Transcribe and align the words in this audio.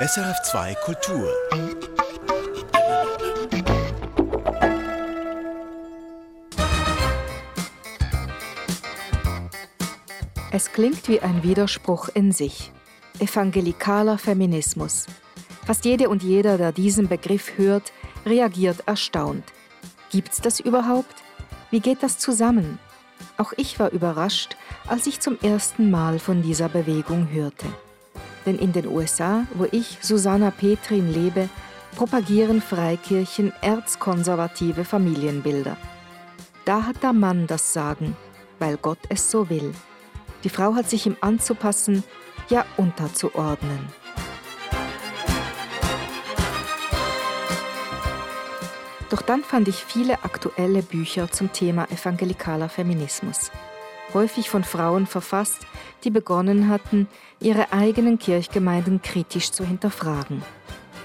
SRF2 0.00 0.76
Kultur. 0.84 1.28
Es 10.52 10.70
klingt 10.70 11.08
wie 11.08 11.18
ein 11.18 11.42
Widerspruch 11.42 12.10
in 12.14 12.30
sich. 12.30 12.70
Evangelikaler 13.18 14.18
Feminismus. 14.18 15.06
Fast 15.66 15.84
jede 15.84 16.08
und 16.08 16.22
jeder, 16.22 16.58
der 16.58 16.70
diesen 16.70 17.08
Begriff 17.08 17.58
hört, 17.58 17.92
reagiert 18.24 18.86
erstaunt. 18.86 19.42
Gibt's 20.12 20.40
das 20.40 20.60
überhaupt? 20.60 21.24
Wie 21.72 21.80
geht 21.80 22.04
das 22.04 22.18
zusammen? 22.18 22.78
Auch 23.36 23.52
ich 23.56 23.80
war 23.80 23.90
überrascht, 23.90 24.56
als 24.86 25.08
ich 25.08 25.18
zum 25.18 25.40
ersten 25.40 25.90
Mal 25.90 26.20
von 26.20 26.40
dieser 26.40 26.68
Bewegung 26.68 27.28
hörte. 27.32 27.66
Denn 28.48 28.58
in 28.58 28.72
den 28.72 28.86
USA, 28.86 29.44
wo 29.52 29.66
ich, 29.70 29.98
Susanna 30.00 30.50
Petrin, 30.50 31.12
lebe, 31.12 31.50
propagieren 31.96 32.62
Freikirchen 32.62 33.52
erzkonservative 33.60 34.86
Familienbilder. 34.86 35.76
Da 36.64 36.86
hat 36.86 37.02
der 37.02 37.12
Mann 37.12 37.46
das 37.46 37.74
Sagen, 37.74 38.16
weil 38.58 38.78
Gott 38.78 39.00
es 39.10 39.30
so 39.30 39.50
will. 39.50 39.74
Die 40.44 40.48
Frau 40.48 40.74
hat 40.74 40.88
sich 40.88 41.04
ihm 41.04 41.18
anzupassen, 41.20 42.02
ja 42.48 42.64
unterzuordnen. 42.78 43.80
Doch 49.10 49.20
dann 49.20 49.44
fand 49.44 49.68
ich 49.68 49.84
viele 49.84 50.24
aktuelle 50.24 50.80
Bücher 50.80 51.30
zum 51.30 51.52
Thema 51.52 51.86
evangelikaler 51.90 52.70
Feminismus. 52.70 53.50
Häufig 54.14 54.48
von 54.48 54.64
Frauen 54.64 55.06
verfasst, 55.06 55.66
die 56.04 56.10
begonnen 56.10 56.68
hatten, 56.68 57.08
ihre 57.40 57.72
eigenen 57.72 58.18
Kirchgemeinden 58.18 59.02
kritisch 59.02 59.50
zu 59.50 59.64
hinterfragen. 59.64 60.42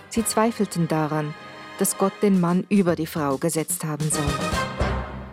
Sie 0.10 0.24
zweifelten 0.24 0.88
daran, 0.88 1.34
dass 1.80 1.98
Gott 1.98 2.14
den 2.22 2.40
Mann 2.40 2.66
über 2.70 2.96
die 2.96 3.08
Frau 3.08 3.38
gesetzt 3.38 3.84
haben 3.84 4.10
soll. 4.10 4.24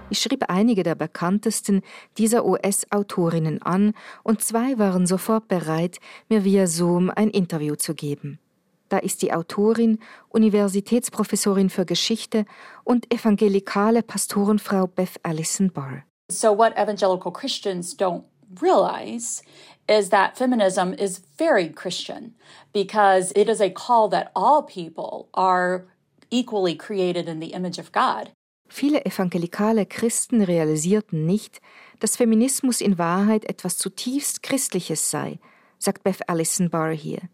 Ich 0.09 0.19
schrieb 0.19 0.47
einige 0.49 0.83
der 0.83 0.97
bekanntesten 0.97 1.83
dieser 2.19 2.45
US-Autorinnen 2.45 3.63
an 3.63 3.95
und 4.25 4.43
zwei 4.43 4.77
waren 4.79 5.07
sofort 5.07 5.47
bereit, 5.47 5.99
mir 6.29 6.45
via 6.45 6.67
Zoom 6.67 7.11
ein 7.11 7.31
Interview 7.31 7.77
zu 7.77 7.95
geben. 7.95 8.41
Da 8.89 8.99
ist 8.99 9.23
die 9.23 9.33
Autorin, 9.33 10.01
Universitätsprofessorin 10.31 11.71
für 11.71 11.87
Geschichte 11.87 12.45
und 12.83 13.15
evangelikale 13.15 14.03
Pastorenfrau 14.03 14.89
Beth 14.89 15.21
Allison 15.23 15.71
Barr. 15.71 16.03
So, 16.31 16.53
what 16.53 16.73
evangelical 16.79 17.33
Christians 17.33 17.95
don't 17.95 18.25
realize 18.61 19.43
is 19.89 20.11
that 20.11 20.37
feminism 20.37 20.95
is 20.95 21.21
very 21.39 21.69
Christian 21.69 22.35
because 22.73 23.33
it 23.35 23.49
is 23.49 23.61
a 23.61 23.71
call 23.71 24.09
that 24.11 24.31
all 24.35 24.63
people 24.63 25.29
are 25.35 25.87
equally 26.31 26.77
created 26.77 27.29
in 27.29 27.41
the 27.41 27.53
image 27.53 27.79
of 27.79 27.93
God. 27.93 28.31
Viele 28.69 29.05
evangelikale 29.05 29.85
Christen 29.85 30.43
realisierten 30.43 31.27
nicht, 31.27 31.61
dass 31.99 32.17
Feminismus 32.17 32.81
in 32.81 32.99
Wahrheit 32.99 33.45
etwas 33.45 33.79
zutiefst 33.79 34.45
Christliches 34.45 35.11
sei, 35.11 35.41
sagt 35.79 36.05
Beth 36.05 36.29
Allison 36.29 36.71
Barr 36.71 36.93
hier 36.93 37.29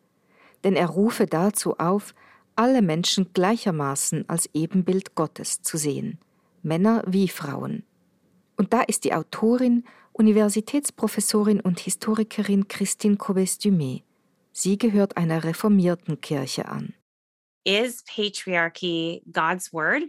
denn 0.66 0.74
er 0.74 0.88
rufe 0.88 1.26
dazu 1.26 1.78
auf, 1.78 2.12
alle 2.56 2.82
Menschen 2.82 3.32
gleichermaßen 3.32 4.28
als 4.28 4.50
Ebenbild 4.52 5.14
Gottes 5.14 5.62
zu 5.62 5.76
sehen, 5.76 6.18
Männer 6.62 7.04
wie 7.06 7.28
Frauen. 7.28 7.84
Und 8.56 8.72
da 8.72 8.82
ist 8.82 9.04
die 9.04 9.12
Autorin, 9.12 9.84
Universitätsprofessorin 10.12 11.60
und 11.60 11.80
Historikerin 11.80 12.68
Christine 12.68 13.16
Cobes-Dumé. 13.16 14.02
Sie 14.52 14.78
gehört 14.78 15.16
einer 15.16 15.44
reformierten 15.44 16.20
Kirche 16.20 16.66
an. 16.66 16.94
Is 17.64 18.02
patriarchy 18.04 19.22
God's 19.30 19.72
word 19.72 20.04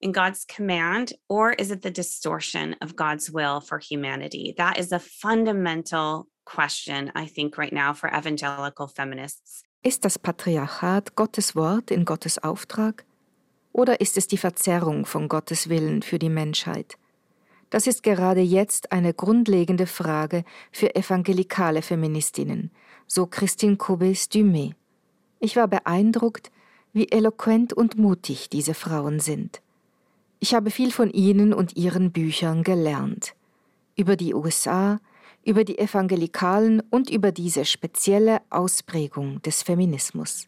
in 0.00 0.12
God's 0.12 0.46
command, 0.46 1.14
or 1.28 1.52
is 1.58 1.70
it 1.70 1.82
the 1.82 1.90
distortion 1.90 2.76
of 2.82 2.96
God's 2.96 3.32
will 3.32 3.60
for 3.60 3.78
humanity? 3.78 4.54
That 4.58 4.78
is 4.78 4.92
a 4.92 4.98
fundamental 4.98 6.26
question, 6.44 7.10
I 7.14 7.26
think, 7.26 7.56
right 7.56 7.72
now 7.72 7.94
for 7.94 8.10
evangelical 8.12 8.86
feminists. 8.86 9.62
Ist 9.82 10.04
das 10.04 10.18
Patriarchat 10.18 11.14
Gottes 11.14 11.56
Wort 11.56 11.90
in 11.90 12.04
Gottes 12.04 12.38
Auftrag? 12.38 13.04
Oder 13.72 14.00
ist 14.00 14.16
es 14.18 14.28
die 14.28 14.36
Verzerrung 14.36 15.06
von 15.06 15.28
Gottes 15.28 15.68
Willen 15.68 16.02
für 16.02 16.18
die 16.18 16.28
Menschheit? 16.28 16.96
Das 17.74 17.88
ist 17.88 18.04
gerade 18.04 18.40
jetzt 18.40 18.92
eine 18.92 19.12
grundlegende 19.12 19.88
Frage 19.88 20.44
für 20.70 20.94
evangelikale 20.94 21.82
Feministinnen, 21.82 22.70
so 23.08 23.26
Christine 23.26 23.74
Cobes-Dumé. 23.74 24.74
Ich 25.40 25.56
war 25.56 25.66
beeindruckt, 25.66 26.52
wie 26.92 27.08
eloquent 27.10 27.72
und 27.72 27.98
mutig 27.98 28.48
diese 28.48 28.74
Frauen 28.74 29.18
sind. 29.18 29.60
Ich 30.38 30.54
habe 30.54 30.70
viel 30.70 30.92
von 30.92 31.10
ihnen 31.10 31.52
und 31.52 31.76
ihren 31.76 32.12
Büchern 32.12 32.62
gelernt. 32.62 33.34
Über 33.96 34.14
die 34.14 34.34
USA, 34.34 35.00
über 35.44 35.64
die 35.64 35.80
Evangelikalen 35.80 36.80
und 36.90 37.10
über 37.10 37.32
diese 37.32 37.64
spezielle 37.64 38.40
Ausprägung 38.50 39.42
des 39.42 39.64
Feminismus. 39.64 40.46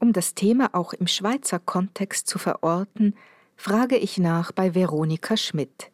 Um 0.00 0.14
das 0.14 0.32
Thema 0.32 0.70
auch 0.72 0.94
im 0.94 1.06
Schweizer 1.06 1.58
Kontext 1.58 2.26
zu 2.26 2.38
verorten, 2.38 3.14
frage 3.56 3.98
ich 3.98 4.16
nach 4.16 4.52
bei 4.52 4.74
Veronika 4.74 5.36
Schmidt. 5.36 5.90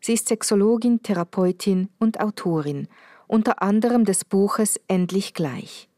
Sie 0.00 0.14
ist 0.14 0.28
Sexologin, 0.28 1.02
Therapeutin 1.02 1.88
und 1.98 2.20
Autorin, 2.20 2.88
unter 3.26 3.62
anderem 3.62 4.04
des 4.04 4.24
Buches 4.24 4.80
Endlich 4.88 5.34
gleich. 5.34 5.88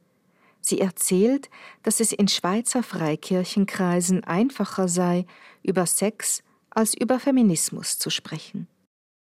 Sie 0.60 0.80
erzählt, 0.80 1.48
dass 1.82 2.00
es 2.00 2.12
in 2.12 2.28
Schweizer 2.28 2.82
Freikirchenkreisen 2.82 4.24
einfacher 4.24 4.88
sei, 4.88 5.24
über 5.62 5.86
Sex 5.86 6.42
als 6.70 6.94
über 6.94 7.18
Feminismus 7.20 7.98
zu 7.98 8.10
sprechen. 8.10 8.68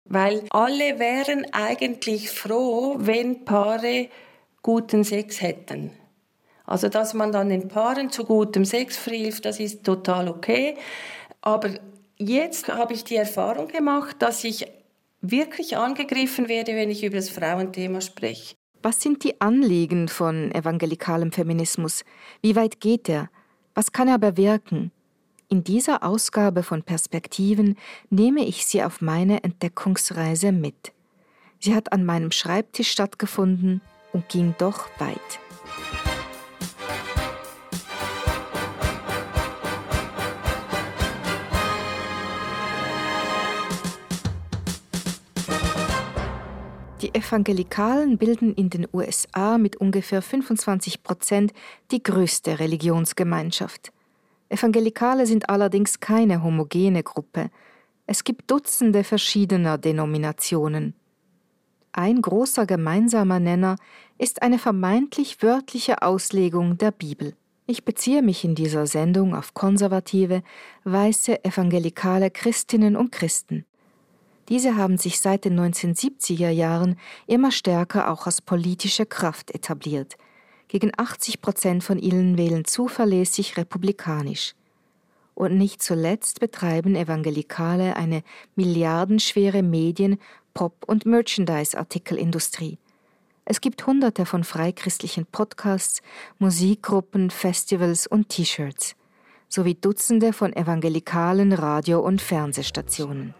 Weil 0.05 0.43
alle 0.51 0.99
wären 0.99 1.45
eigentlich 1.51 2.29
froh, 2.29 2.95
wenn 2.99 3.43
Paare 3.43 4.09
guten 4.61 5.03
Sex 5.03 5.41
hätten. 5.41 5.91
Also, 6.65 6.89
dass 6.89 7.13
man 7.13 7.31
dann 7.31 7.49
den 7.49 7.67
Paaren 7.67 8.11
zu 8.11 8.25
gutem 8.25 8.65
Sex 8.65 8.97
verhilft, 8.97 9.45
das 9.45 9.59
ist 9.59 9.83
total 9.83 10.27
okay. 10.27 10.77
Aber 11.41 11.69
jetzt 12.17 12.67
habe 12.67 12.93
ich 12.93 13.03
die 13.03 13.15
Erfahrung 13.15 13.67
gemacht, 13.67 14.17
dass 14.19 14.43
ich 14.43 14.65
wirklich 15.21 15.77
angegriffen 15.77 16.47
werde, 16.47 16.75
wenn 16.75 16.89
ich 16.89 17.03
über 17.03 17.17
das 17.17 17.29
Frauenthema 17.29 18.01
spreche. 18.01 18.55
Was 18.81 19.01
sind 19.01 19.23
die 19.23 19.41
Anliegen 19.41 20.07
von 20.07 20.51
evangelikalem 20.51 21.31
Feminismus? 21.31 22.03
Wie 22.41 22.55
weit 22.55 22.79
geht 22.79 23.09
er? 23.09 23.29
Was 23.73 23.91
kann 23.91 24.07
er 24.07 24.19
bewirken? 24.19 24.91
In 25.49 25.63
dieser 25.63 26.03
Ausgabe 26.03 26.63
von 26.63 26.83
Perspektiven 26.83 27.77
nehme 28.09 28.45
ich 28.45 28.65
Sie 28.65 28.83
auf 28.83 29.01
meine 29.01 29.43
Entdeckungsreise 29.43 30.51
mit. 30.51 30.91
Sie 31.59 31.73
hat 31.73 31.93
an 31.93 32.05
meinem 32.05 32.31
Schreibtisch 32.31 32.91
stattgefunden 32.91 33.81
und 34.13 34.29
ging 34.29 34.55
doch 34.57 34.87
weit. 34.99 35.39
Die 47.05 47.13
Evangelikalen 47.13 48.17
bilden 48.17 48.55
in 48.55 48.71
den 48.71 48.88
USA 48.91 49.59
mit 49.59 49.75
ungefähr 49.75 50.23
25 50.23 51.03
Prozent 51.03 51.53
die 51.91 52.01
größte 52.01 52.57
Religionsgemeinschaft. 52.57 53.93
Evangelikale 54.49 55.27
sind 55.27 55.47
allerdings 55.47 55.99
keine 55.99 56.41
homogene 56.41 57.03
Gruppe. 57.03 57.51
Es 58.07 58.23
gibt 58.23 58.49
Dutzende 58.49 59.03
verschiedener 59.03 59.77
Denominationen. 59.77 60.95
Ein 61.91 62.23
großer 62.23 62.65
gemeinsamer 62.65 63.39
Nenner 63.39 63.75
ist 64.17 64.41
eine 64.41 64.57
vermeintlich 64.57 65.44
wörtliche 65.44 66.01
Auslegung 66.01 66.79
der 66.79 66.89
Bibel. 66.89 67.35
Ich 67.68 67.85
beziehe 67.85 68.24
mich 68.24 68.44
in 68.44 68.56
dieser 68.56 68.88
Sendung 68.88 69.35
auf 69.35 69.53
konservative, 69.53 70.41
weiße, 70.85 71.45
evangelikale 71.45 72.31
Christinnen 72.31 72.95
und 72.95 73.12
Christen. 73.12 73.68
Diese 74.50 74.75
haben 74.75 74.97
sich 74.97 75.19
seit 75.19 75.45
den 75.45 75.59
1970er 75.59 76.50
Jahren 76.50 76.97
immer 77.27 77.51
stärker 77.51 78.12
auch 78.12 78.25
als 78.25 78.42
politische 78.42 79.06
Kraft 79.06 79.51
etabliert– 79.51 80.15
gegen 80.68 80.92
80 80.97 81.42
Prozent 81.42 81.83
von 81.83 82.00
ihnen 82.00 82.38
wählen 82.38 82.65
zuverlässig 82.65 83.57
republikanisch. 83.57 84.56
Und 85.33 85.57
nicht 85.57 85.81
zuletzt 85.81 86.39
betreiben 86.39 86.95
Evangelikale 86.95 87.95
eine 87.95 88.24
milliardenschwere 88.56 89.63
Medien-, 89.63 90.18
Pop- 90.53 90.86
und 90.88 91.06
Merchandise-Artikelindustrie. 91.06 92.77
Es 93.44 93.62
gibt 93.62 93.86
hunderte 93.86 94.25
von 94.25 94.44
freikristlichen 94.44 95.25
Podcasts, 95.25 96.01
Musikgruppen, 96.39 97.30
Festivals 97.30 98.07
und 98.07 98.30
T-Shirts, 98.30 98.95
sowie 99.50 99.75
Dutzende 99.75 100.33
von 100.33 100.53
evangelikalen 100.53 101.53
Radio- 101.53 102.00
und 102.00 102.21
Fernsehstationen. 102.21 103.36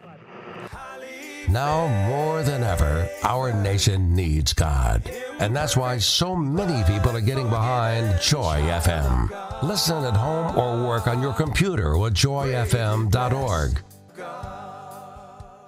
Now 1.50 1.88
more 2.08 2.42
than 2.44 2.64
ever, 2.64 3.08
our 3.24 3.54
nation 3.54 4.16
needs 4.16 4.54
God. 4.54 5.04
And 5.40 5.56
that's 5.56 5.78
why 5.78 6.00
so 6.00 6.36
many 6.36 6.84
people 6.92 7.12
are 7.12 7.22
getting 7.22 7.50
behind 7.50 8.20
Joy 8.20 8.62
FM. 8.82 9.30
Listen 9.62 10.04
at 10.06 10.16
home 10.18 10.58
or 10.58 10.88
work 10.88 11.08
on 11.08 11.22
your 11.22 11.34
computer 11.34 11.98
with 11.98 12.16
joyfm.org. 12.16 13.84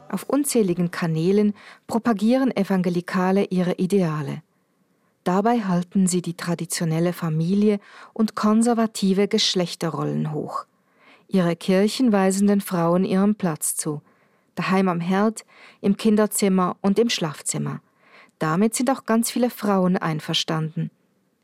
Auf 0.10 0.24
unzähligen 0.24 0.90
Kanälen 0.90 1.54
propagieren 1.86 2.56
Evangelikale 2.56 3.44
ihre 3.44 3.74
Ideale. 3.74 4.42
Dabei 5.26 5.60
halten 5.60 6.08
sie 6.08 6.22
die 6.24 6.36
traditionelle 6.36 7.14
Familie 7.14 7.80
und 8.14 8.34
konservative 8.34 9.28
Geschlechterrollen 9.28 10.32
hoch. 10.32 10.66
Ihre 11.28 11.56
Kirchen 11.56 12.14
weisen 12.14 12.48
den 12.48 12.62
Frauen 12.62 13.04
ihren 13.04 13.36
Platz 13.36 13.76
zu, 13.76 14.02
daheim 14.58 14.90
am 14.90 15.00
Herd, 15.00 15.46
im 15.82 15.98
Kinderzimmer 15.98 16.78
und 16.82 17.00
im 17.00 17.10
Schlafzimmer. 17.10 17.82
Damit 18.40 18.76
sind 18.76 18.90
auch 18.90 19.06
ganz 19.06 19.32
viele 19.32 19.50
Frauen 19.50 19.98
einverstanden. 19.98 20.92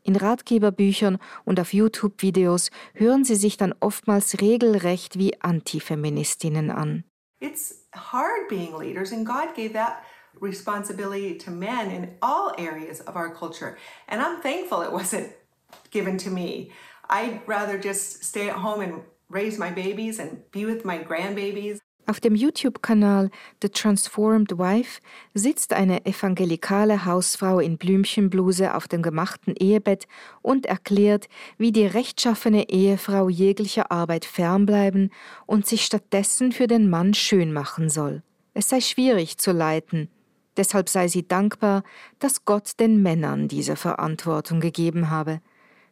In 0.02 0.16
Ratgeberbüchern 0.16 1.18
und 1.44 1.58
auf 1.58 1.72
YouTube-Videos 1.72 2.70
hören 2.92 3.24
sie 3.24 3.36
sich 3.36 3.56
dann 3.56 3.74
oftmals 3.80 4.40
regelrecht 4.40 5.18
wie 5.18 5.40
Antifeministinnen 5.40 6.70
an. 6.70 7.04
It's 7.40 7.86
hard 7.94 8.48
being 8.48 8.76
leaders, 8.78 9.12
and 9.12 9.26
God 9.26 9.54
gave 9.56 9.72
that 9.72 10.02
responsibility 10.40 11.38
to 11.38 11.50
men 11.50 11.90
in 11.90 12.16
all 12.20 12.54
areas 12.58 13.00
of 13.00 13.16
our 13.16 13.32
culture. 13.32 13.76
And 14.08 14.20
I'm 14.20 14.40
thankful 14.42 14.82
it 14.82 14.92
wasn't 14.92 15.30
given 15.90 16.18
to 16.18 16.30
me. 16.30 16.70
I'd 17.08 17.40
rather 17.46 17.78
just 17.78 18.24
stay 18.24 18.48
at 18.50 18.56
home 18.56 18.80
and 18.82 19.02
raise 19.28 19.58
my 19.58 19.70
babies 19.70 20.18
and 20.18 20.42
be 20.52 20.64
with 20.64 20.84
my 20.84 20.98
grandbabies. 20.98 21.78
Auf 22.06 22.20
dem 22.20 22.34
YouTube-Kanal 22.34 23.30
The 23.62 23.70
Transformed 23.70 24.58
Wife 24.58 25.00
sitzt 25.32 25.72
eine 25.72 26.04
evangelikale 26.04 27.06
Hausfrau 27.06 27.60
in 27.60 27.78
Blümchenbluse 27.78 28.74
auf 28.74 28.88
dem 28.88 29.00
gemachten 29.00 29.54
Ehebett 29.56 30.06
und 30.42 30.66
erklärt, 30.66 31.28
wie 31.56 31.72
die 31.72 31.86
rechtschaffene 31.86 32.68
Ehefrau 32.68 33.30
jeglicher 33.30 33.90
Arbeit 33.90 34.26
fernbleiben 34.26 35.10
und 35.46 35.66
sich 35.66 35.86
stattdessen 35.86 36.52
für 36.52 36.66
den 36.66 36.90
Mann 36.90 37.14
schön 37.14 37.54
machen 37.54 37.88
soll. 37.88 38.22
Es 38.52 38.68
sei 38.68 38.82
schwierig 38.82 39.38
zu 39.38 39.52
leiten, 39.52 40.10
deshalb 40.58 40.90
sei 40.90 41.08
sie 41.08 41.26
dankbar, 41.26 41.84
dass 42.18 42.44
Gott 42.44 42.78
den 42.80 43.02
Männern 43.02 43.48
diese 43.48 43.76
Verantwortung 43.76 44.60
gegeben 44.60 45.08
habe. 45.08 45.40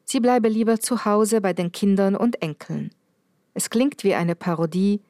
Sie 0.05 0.21
bleibe 0.21 0.49
lieber 0.49 0.79
zu 0.79 1.07
Hause 1.07 1.41
bei 1.41 1.55
den 1.55 1.73
Kindern 1.73 2.17
und 2.17 2.43
Enkeln. 2.43 2.91
Es 3.55 3.71
klingt 3.71 4.05
wie 4.05 4.15
eine 4.15 4.35
Parodie, 4.35 5.01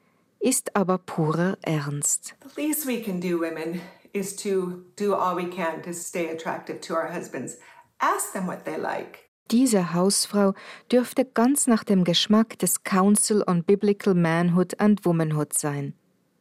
ist 0.43 0.75
aber 0.75 0.97
purer 0.97 1.57
Ernst. 1.61 2.35
The 2.41 2.61
least 2.61 2.85
we 2.85 3.01
can 3.01 3.21
do, 3.21 3.39
women, 3.39 3.81
is 4.11 4.35
to 4.35 4.83
do 4.99 5.15
all 5.15 5.35
we 5.35 5.49
can 5.49 5.81
to 5.83 5.93
stay 5.93 6.29
attractive 6.29 6.81
to 6.81 6.93
our 6.93 7.11
husbands. 7.11 7.57
Ask 7.99 8.33
them 8.33 8.45
what 8.47 8.65
they 8.65 8.77
like. 8.77 9.29
Diese 9.51 9.93
Hausfrau 9.93 10.53
dürfte 10.91 11.25
ganz 11.25 11.67
nach 11.67 11.83
dem 11.83 12.03
Geschmack 12.03 12.57
des 12.59 12.83
Council 12.83 13.43
on 13.47 13.63
Biblical 13.63 14.13
Manhood 14.13 14.79
and 14.79 15.05
Womanhood 15.05 15.53
sein. 15.53 15.93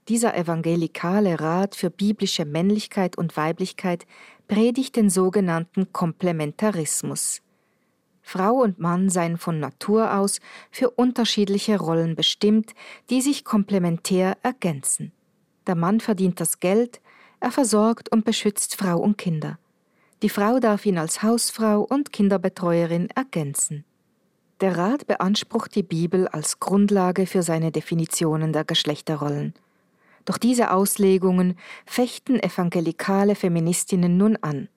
Dieser 0.09 0.37
evangelikale 0.37 1.39
Rat 1.39 1.77
für 1.77 1.91
biblische 1.91 2.45
Männlichkeit 2.45 3.17
und 3.17 3.37
Weiblichkeit 3.37 4.07
predigt 4.49 4.97
den 4.97 5.11
sogenannten 5.11 5.93
Komplementarismus. 5.93 7.41
Frau 8.23 8.55
und 8.55 8.79
Mann 8.79 9.11
seien 9.11 9.37
von 9.37 9.59
Natur 9.59 10.15
aus 10.17 10.41
für 10.71 10.91
unterschiedliche 10.91 11.79
Rollen 11.79 12.15
bestimmt, 12.15 12.73
die 13.11 13.21
sich 13.21 13.45
komplementär 13.45 14.39
ergänzen. 14.43 15.13
Der 15.67 15.75
Mann 15.75 16.01
verdient 16.01 16.41
das 16.41 16.61
Geld, 16.61 17.01
er 17.41 17.51
versorgt 17.51 18.11
und 18.11 18.25
beschützt 18.25 18.77
Frau 18.77 18.99
und 18.99 19.19
Kinder. 19.19 19.59
Die 20.23 20.29
Frau 20.29 20.61
darf 20.61 20.87
ihn 20.87 20.99
als 20.99 21.23
Hausfrau 21.23 21.81
und 21.83 22.13
Kinderbetreuerin 22.13 23.11
ergänzen. 23.11 23.85
Der 24.61 24.79
Rat 24.79 25.09
beansprucht 25.09 25.75
die 25.75 25.83
Bibel 25.83 26.29
als 26.29 26.61
Grundlage 26.61 27.27
für 27.27 27.43
seine 27.43 27.73
Definitionen 27.73 28.53
der 28.53 28.65
Geschlechterrollen. 28.65 29.55
Doch 30.25 30.39
diese 30.39 30.71
Auslegungen 30.71 31.59
fechten 31.85 32.39
evangelikale 32.41 33.35
Feministinnen 33.35 34.17
nun 34.17 34.37
an. 34.37 34.69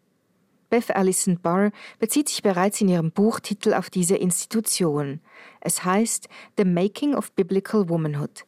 Beth 0.69 0.95
Allison 0.95 1.39
Barr 1.41 1.71
bezieht 1.99 2.29
sich 2.29 2.41
bereits 2.41 2.81
in 2.81 2.89
ihrem 2.89 3.11
Buchtitel 3.11 3.73
auf 3.73 3.89
diese 3.89 4.15
Institution. 4.15 5.21
Es 5.61 5.85
heißt 5.85 6.27
The 6.57 6.65
Making 6.65 7.15
of 7.15 7.31
Biblical 7.33 7.89
Womanhood, 7.89 8.45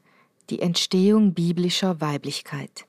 die 0.50 0.62
Entstehung 0.62 1.34
biblischer 1.34 2.02
Weiblichkeit. 2.02 2.86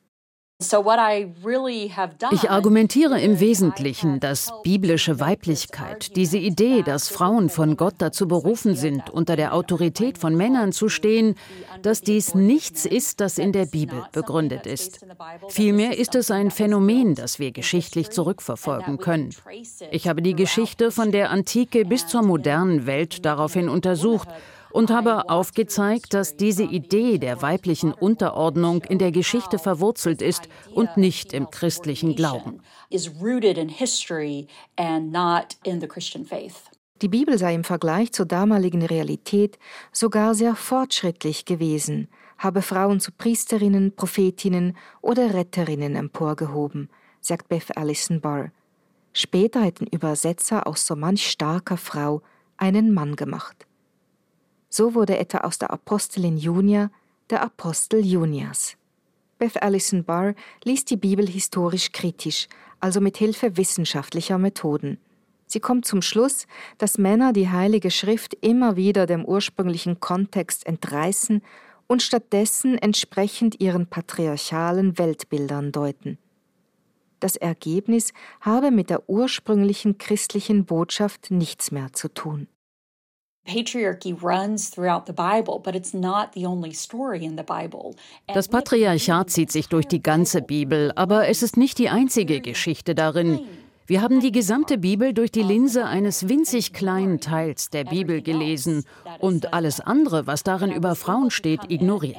Ich 0.60 2.50
argumentiere 2.50 3.20
im 3.20 3.38
Wesentlichen, 3.38 4.19
dass 4.19 4.52
biblische 4.64 5.20
Weiblichkeit, 5.20 6.16
diese 6.16 6.38
Idee, 6.38 6.82
dass 6.82 7.08
Frauen 7.08 7.49
von 7.49 7.76
Gott 7.76 7.94
dazu 7.99 8.26
berufen 8.26 8.75
sind, 8.75 9.08
unter 9.08 9.37
der 9.37 9.55
Autorität 9.55 10.19
von 10.19 10.37
Männern 10.37 10.72
zu 10.72 10.88
stehen, 10.88 11.37
dass 11.82 12.00
dies 12.00 12.34
nichts 12.34 12.87
ist, 12.87 13.20
das 13.20 13.38
in 13.38 13.52
der 13.52 13.66
Bibel 13.66 14.02
begründet 14.10 14.66
ist. 14.66 15.06
Vielmehr 15.49 15.96
ist 15.96 16.16
es 16.16 16.32
ein 16.32 16.50
Phänomen, 16.50 17.14
das 17.14 17.38
wir 17.38 17.52
geschichtlich 17.52 18.11
zurückverfolgen 18.11 18.99
können. 18.99 19.31
Ich 19.93 20.08
habe 20.08 20.22
die 20.22 20.34
Geschichte 20.34 20.90
von 20.90 21.12
der 21.12 21.31
Antike 21.31 21.84
bis 21.84 22.08
zur 22.08 22.22
modernen 22.22 22.84
Welt 22.84 23.25
daraufhin 23.25 23.69
untersucht 23.69 24.26
und 24.70 24.91
habe 24.91 25.29
aufgezeigt, 25.29 26.15
dass 26.15 26.37
diese 26.37 26.65
Idee 26.65 27.19
der 27.19 27.43
weiblichen 27.43 27.93
Unterordnung 27.93 28.85
in 28.85 28.99
der 28.99 29.12
Geschichte 29.12 29.59
verwurzelt 29.59 30.23
ist 30.23 30.49
und 30.75 30.97
nicht 30.97 31.32
im 31.32 31.50
christlichen 31.50 32.15
Glauben. 32.15 32.61
Die 37.00 37.09
Bibel 37.09 37.38
sei 37.38 37.55
im 37.55 37.62
Vergleich 37.62 38.12
zur 38.12 38.26
damaligen 38.26 38.82
Realität 38.85 39.59
sogar 39.93 40.35
sehr 40.35 40.56
fortschrittlich 40.56 41.44
gewesen, 41.44 42.09
habe 42.38 42.61
Frauen 42.61 42.99
zu 42.99 43.12
Priesterinnen, 43.12 43.94
Prophetinnen 43.94 44.76
oder 45.00 45.32
Retterinnen 45.32 45.94
emporgehoben, 45.94 46.91
sagt 47.21 47.49
Beth 47.49 47.76
Allison 47.76 48.21
Barr. 48.21 48.50
Später 49.12 49.62
hätten 49.62 49.87
Übersetzer 49.87 50.67
aus 50.67 50.87
so 50.87 50.97
manch 50.97 51.31
starker 51.31 51.76
Frau 51.76 52.23
einen 52.56 52.93
Mann 52.93 53.14
gemacht. 53.14 53.68
So 54.69 54.94
wurde 54.94 55.19
etwa 55.19 55.38
aus 55.38 55.59
der 55.59 55.70
Apostelin 55.70 56.37
Junia 56.37 56.91
der 57.31 57.43
Apostel 57.43 58.05
Junias. 58.05 58.76
Beth 59.38 59.62
Allison 59.62 60.05
Barr 60.05 60.35
liest 60.65 60.91
die 60.91 60.97
Bibel 60.97 61.26
historisch 61.26 61.93
kritisch, 61.93 62.49
also 62.81 63.00
mit 63.00 63.17
Hilfe 63.17 63.56
wissenschaftlicher 63.56 64.38
Methoden. 64.38 64.99
Sie 65.47 65.61
kommt 65.61 65.87
zum 65.87 66.03
Schluss, 66.03 66.47
dass 66.76 66.99
Männer 66.99 67.32
die 67.32 67.49
Heilige 67.49 67.91
Schrift 67.91 68.35
immer 68.43 68.76
wieder 68.76 69.06
dem 69.06 69.25
ursprünglichen 69.25 70.00
Kontext 70.00 70.66
entreißen 70.66 71.42
und 71.87 72.02
stattdessen 72.02 72.76
entsprechend 72.76 73.61
ihren 73.61 73.87
patriarchalen 73.87 74.99
Weltbildern 74.99 75.73
deuten. 75.73 76.19
Das 77.21 77.37
Ergebnis 77.37 78.12
habe 78.40 78.71
mit 78.71 78.90
der 78.90 79.09
ursprünglichen 79.09 79.99
christlichen 79.99 80.66
Botschaft 80.66 81.31
nichts 81.31 81.71
mehr 81.71 81.92
zu 81.92 82.09
tun. 82.09 82.47
Das 88.26 88.49
Patriarchat 88.49 89.30
zieht 89.30 89.50
sich 89.50 89.68
durch 89.68 89.87
die 89.87 90.02
ganze 90.02 90.42
Bibel, 90.42 90.92
aber 90.97 91.28
es 91.28 91.42
ist 91.42 91.57
nicht 91.57 91.78
die 91.78 91.88
einzige 91.88 92.40
Geschichte 92.40 92.95
darin. 92.95 93.40
Wir 93.90 94.02
haben 94.02 94.21
die 94.21 94.33
gesamte 94.33 94.76
Bibel 94.76 95.14
durch 95.14 95.33
die 95.33 95.42
Linse 95.42 95.87
eines 95.87 96.28
winzig 96.28 96.75
kleinen 96.75 97.21
Teils 97.21 97.71
der 97.71 97.85
Bibel 97.85 98.21
gelesen 98.21 98.85
und 99.18 99.54
alles 99.54 99.80
andere, 99.80 100.26
was 100.26 100.42
darin 100.42 100.71
über 100.71 100.95
Frauen 100.95 101.30
steht, 101.30 101.61
ignoriert. 101.71 102.18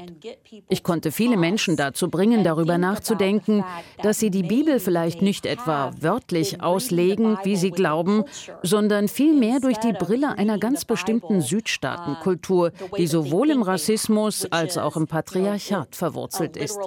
Ich 0.67 0.81
konnte 0.81 1.11
viele 1.11 1.38
Menschen 1.38 1.77
dazu 1.77 2.09
bringen, 2.09 2.43
darüber 2.43 2.79
nachzudenken, 2.79 3.63
dass 4.01 4.17
sie 4.17 4.31
die 4.31 4.41
Bibel 4.41 4.79
vielleicht 4.79 5.21
nicht 5.21 5.45
etwa 5.45 5.91
wörtlich 5.99 6.63
auslegen, 6.63 7.38
wie 7.43 7.55
sie 7.55 7.69
glauben, 7.69 8.23
sondern 8.63 9.07
vielmehr 9.07 9.59
durch 9.59 9.77
die 9.77 9.93
Brille 9.93 10.39
einer 10.39 10.57
ganz 10.57 10.85
bestimmten 10.85 11.41
Südstaatenkultur, 11.41 12.71
die 12.97 13.05
sowohl 13.05 13.51
im 13.51 13.61
Rassismus 13.61 14.51
als 14.51 14.79
auch 14.79 14.97
im 14.97 15.05
Patriarchat 15.05 15.95
verwurzelt 15.95 16.57
ist 16.57 16.79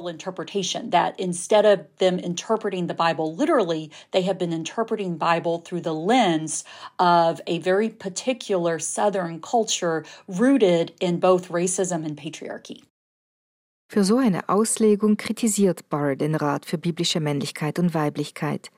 interpreting 4.73 5.19
Bible 5.19 5.59
through 5.59 5.83
the 5.83 5.95
lens 5.95 6.64
of 6.99 7.41
a 7.47 7.59
very 7.59 7.88
particular 7.88 8.79
Southern 8.79 9.41
culture 9.41 10.05
rooted 10.26 10.93
in 11.00 11.19
both 11.19 11.50
racism 11.50 12.05
and 12.05 12.17
patriarchy. 12.17 12.83
Für 13.88 14.05
so 14.05 14.17
eine 14.17 14.49
Auslegung 14.49 15.19
kritisiert 15.19 15.91
Barr 15.91 16.17
den 16.17 16.35
Rat 16.35 16.64
für 16.64 16.79
biblische 16.79 17.21
Männlichkeit 17.21 17.79
und 17.79 17.93
Weiblichkeit. 17.93 18.71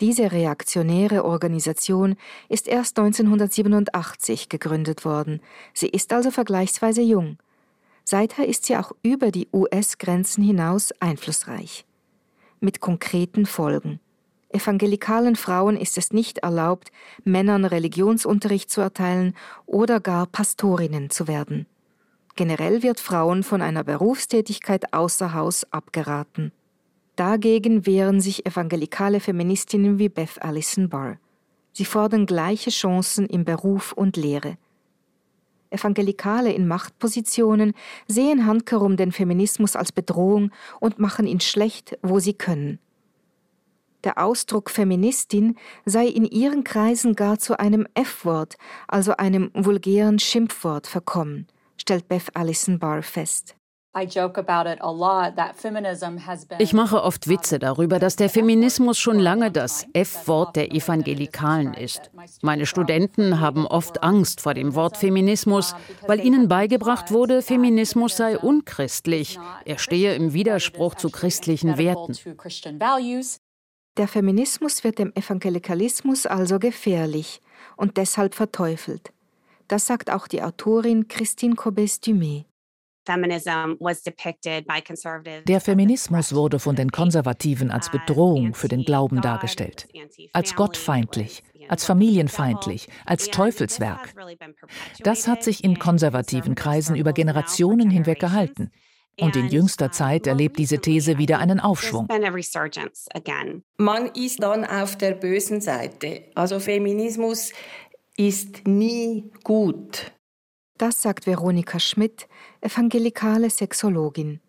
Diese 0.00 0.32
reaktionäre 0.32 1.24
Organisation 1.24 2.16
ist 2.48 2.66
erst 2.66 2.98
1987 2.98 4.48
gegründet 4.48 5.04
worden. 5.04 5.40
Sie 5.74 5.86
ist 5.86 6.12
also 6.12 6.32
vergleichsweise 6.32 7.02
jung. 7.02 7.38
Seither 8.02 8.48
ist 8.48 8.64
sie 8.64 8.76
auch 8.76 8.90
über 9.04 9.30
die 9.30 9.46
US-Grenzen 9.52 10.42
hinaus 10.42 10.90
einflussreich. 10.98 11.84
mit 12.62 12.80
konkreten 12.80 13.44
Folgen. 13.44 14.00
Evangelikalen 14.52 15.34
Frauen 15.34 15.78
ist 15.78 15.96
es 15.96 16.12
nicht 16.12 16.38
erlaubt, 16.38 16.92
Männern 17.24 17.64
Religionsunterricht 17.64 18.70
zu 18.70 18.82
erteilen 18.82 19.34
oder 19.64 19.98
gar 19.98 20.26
Pastorinnen 20.26 21.08
zu 21.08 21.26
werden. 21.26 21.66
Generell 22.36 22.82
wird 22.82 23.00
Frauen 23.00 23.44
von 23.44 23.62
einer 23.62 23.82
Berufstätigkeit 23.82 24.92
außer 24.92 25.32
Haus 25.32 25.64
abgeraten. 25.72 26.52
Dagegen 27.16 27.86
wehren 27.86 28.20
sich 28.20 28.44
evangelikale 28.44 29.20
Feministinnen 29.20 29.98
wie 29.98 30.10
Beth 30.10 30.42
Allison 30.42 30.90
Barr. 30.90 31.18
Sie 31.72 31.86
fordern 31.86 32.26
gleiche 32.26 32.70
Chancen 32.70 33.26
im 33.26 33.46
Beruf 33.46 33.92
und 33.92 34.18
Lehre. 34.18 34.58
Evangelikale 35.70 36.52
in 36.52 36.68
Machtpositionen 36.68 37.72
sehen 38.06 38.46
handkerum 38.46 38.98
den 38.98 39.12
Feminismus 39.12 39.76
als 39.76 39.92
Bedrohung 39.92 40.50
und 40.80 40.98
machen 40.98 41.26
ihn 41.26 41.40
schlecht, 41.40 41.98
wo 42.02 42.18
sie 42.18 42.34
können. 42.34 42.78
Der 44.04 44.18
Ausdruck 44.18 44.70
Feministin 44.70 45.56
sei 45.84 46.06
in 46.06 46.24
ihren 46.24 46.64
Kreisen 46.64 47.14
gar 47.14 47.38
zu 47.38 47.58
einem 47.58 47.86
F-Wort, 47.94 48.56
also 48.88 49.16
einem 49.16 49.50
vulgären 49.54 50.18
Schimpfwort, 50.18 50.86
verkommen, 50.86 51.46
stellt 51.76 52.08
Beth 52.08 52.34
Allison 52.34 52.78
Barr 52.78 53.02
fest. 53.02 53.56
Ich 56.58 56.72
mache 56.72 57.02
oft 57.02 57.28
Witze 57.28 57.58
darüber, 57.58 57.98
dass 57.98 58.16
der 58.16 58.30
Feminismus 58.30 58.98
schon 58.98 59.18
lange 59.18 59.50
das 59.50 59.86
F-Wort 59.92 60.56
der 60.56 60.72
Evangelikalen 60.72 61.74
ist. 61.74 62.10
Meine 62.40 62.64
Studenten 62.64 63.38
haben 63.40 63.66
oft 63.66 64.02
Angst 64.02 64.40
vor 64.40 64.54
dem 64.54 64.74
Wort 64.74 64.96
Feminismus, 64.96 65.74
weil 66.06 66.24
ihnen 66.24 66.48
beigebracht 66.48 67.12
wurde, 67.12 67.42
Feminismus 67.42 68.16
sei 68.16 68.38
unchristlich, 68.38 69.38
er 69.66 69.78
stehe 69.78 70.14
im 70.14 70.32
Widerspruch 70.32 70.94
zu 70.94 71.10
christlichen 71.10 71.76
Werten. 71.76 72.16
Der 73.98 74.08
Feminismus 74.08 74.84
wird 74.84 74.98
dem 74.98 75.12
Evangelikalismus 75.14 76.24
also 76.24 76.58
gefährlich 76.58 77.42
und 77.76 77.98
deshalb 77.98 78.34
verteufelt. 78.34 79.12
Das 79.68 79.86
sagt 79.86 80.10
auch 80.10 80.28
die 80.28 80.42
Autorin 80.42 81.08
Christine 81.08 81.54
Cobes-Dumé. 81.54 82.46
Der 85.46 85.60
Feminismus 85.60 86.34
wurde 86.34 86.58
von 86.58 86.76
den 86.76 86.92
Konservativen 86.92 87.70
als 87.70 87.90
Bedrohung 87.90 88.54
für 88.54 88.68
den 88.68 88.84
Glauben 88.84 89.20
dargestellt, 89.20 89.88
als 90.32 90.54
gottfeindlich, 90.54 91.42
als 91.68 91.84
familienfeindlich, 91.84 92.88
als 93.04 93.26
Teufelswerk. 93.26 94.14
Das 95.00 95.26
hat 95.26 95.42
sich 95.42 95.64
in 95.64 95.78
konservativen 95.78 96.54
Kreisen 96.54 96.96
über 96.96 97.12
Generationen 97.12 97.90
hinweg 97.90 98.20
gehalten. 98.20 98.70
Und 99.20 99.36
in 99.36 99.48
jüngster 99.48 99.92
Zeit 99.92 100.26
erlebt 100.26 100.58
diese 100.58 100.78
These 100.78 101.18
wieder 101.18 101.38
einen 101.38 101.60
Aufschwung. 101.60 102.08
Man 103.76 104.06
ist 104.06 104.42
dann 104.42 104.64
auf 104.64 104.96
der 104.96 105.12
bösen 105.12 105.60
Seite. 105.60 106.24
Also 106.34 106.58
Feminismus 106.58 107.52
ist 108.16 108.66
nie 108.66 109.30
gut. 109.44 110.12
Das 110.78 111.02
sagt 111.02 111.26
Veronika 111.26 111.78
Schmidt, 111.78 112.26
evangelikale 112.60 113.50
Sexologin. 113.50 114.40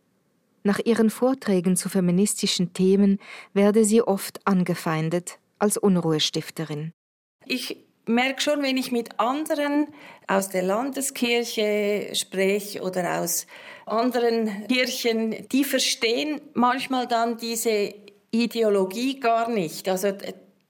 Nach 0.63 0.79
ihren 0.79 1.09
Vorträgen 1.09 1.75
zu 1.75 1.89
feministischen 1.89 2.73
Themen 2.73 3.19
werde 3.53 3.83
sie 3.83 4.01
oft 4.01 4.39
angefeindet 4.47 5.39
als 5.59 5.77
Unruhestifterin. 5.77 6.93
Ich 7.45 7.77
merke 8.05 8.41
schon, 8.41 8.63
wenn 8.63 8.77
ich 8.77 8.91
mit 8.91 9.19
anderen 9.19 9.87
aus 10.27 10.49
der 10.49 10.63
Landeskirche 10.63 12.09
spreche 12.13 12.81
oder 12.81 13.19
aus 13.19 13.45
anderen 13.85 14.67
Kirchen, 14.67 15.47
die 15.49 15.63
verstehen 15.63 16.41
manchmal 16.53 17.07
dann 17.07 17.37
diese 17.37 17.93
Ideologie 18.31 19.19
gar 19.19 19.49
nicht. 19.49 19.87
Also 19.89 20.13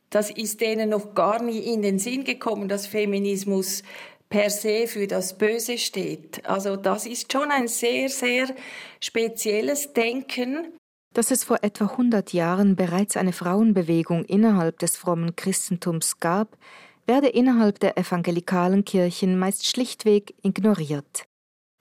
das 0.10 0.30
ist 0.30 0.62
denen 0.62 0.90
noch 0.90 1.14
gar 1.16 1.42
nie 1.42 1.60
in 1.60 1.82
den 1.82 2.00
Sinn 2.00 2.24
gekommen, 2.24 2.68
dass 2.68 2.88
Feminismus 2.88 3.84
per 4.30 4.50
se 4.50 4.88
für 4.88 5.08
das 5.08 5.38
Böse 5.38 5.78
steht. 5.78 6.46
Also 6.46 6.76
das 6.76 7.06
ist 7.06 7.32
schon 7.32 7.52
ein 7.52 7.68
sehr, 7.68 8.10
sehr 8.10 8.48
spezielles 9.00 9.94
Denken. 9.94 10.74
Dass 11.14 11.30
es 11.30 11.44
vor 11.44 11.60
etwa 11.62 11.86
100 11.86 12.34
Jahren 12.34 12.76
bereits 12.76 13.16
eine 13.16 13.34
Frauenbewegung 13.34 14.26
innerhalb 14.26 14.80
des 14.80 14.98
frommen 14.98 15.36
Christentums 15.36 16.20
gab, 16.20 16.58
werde 17.06 17.28
innerhalb 17.28 17.80
der 17.80 17.98
evangelikalen 17.98 18.86
Kirchen 18.86 19.38
meist 19.38 19.68
schlichtweg 19.68 20.34
ignoriert. 20.42 21.26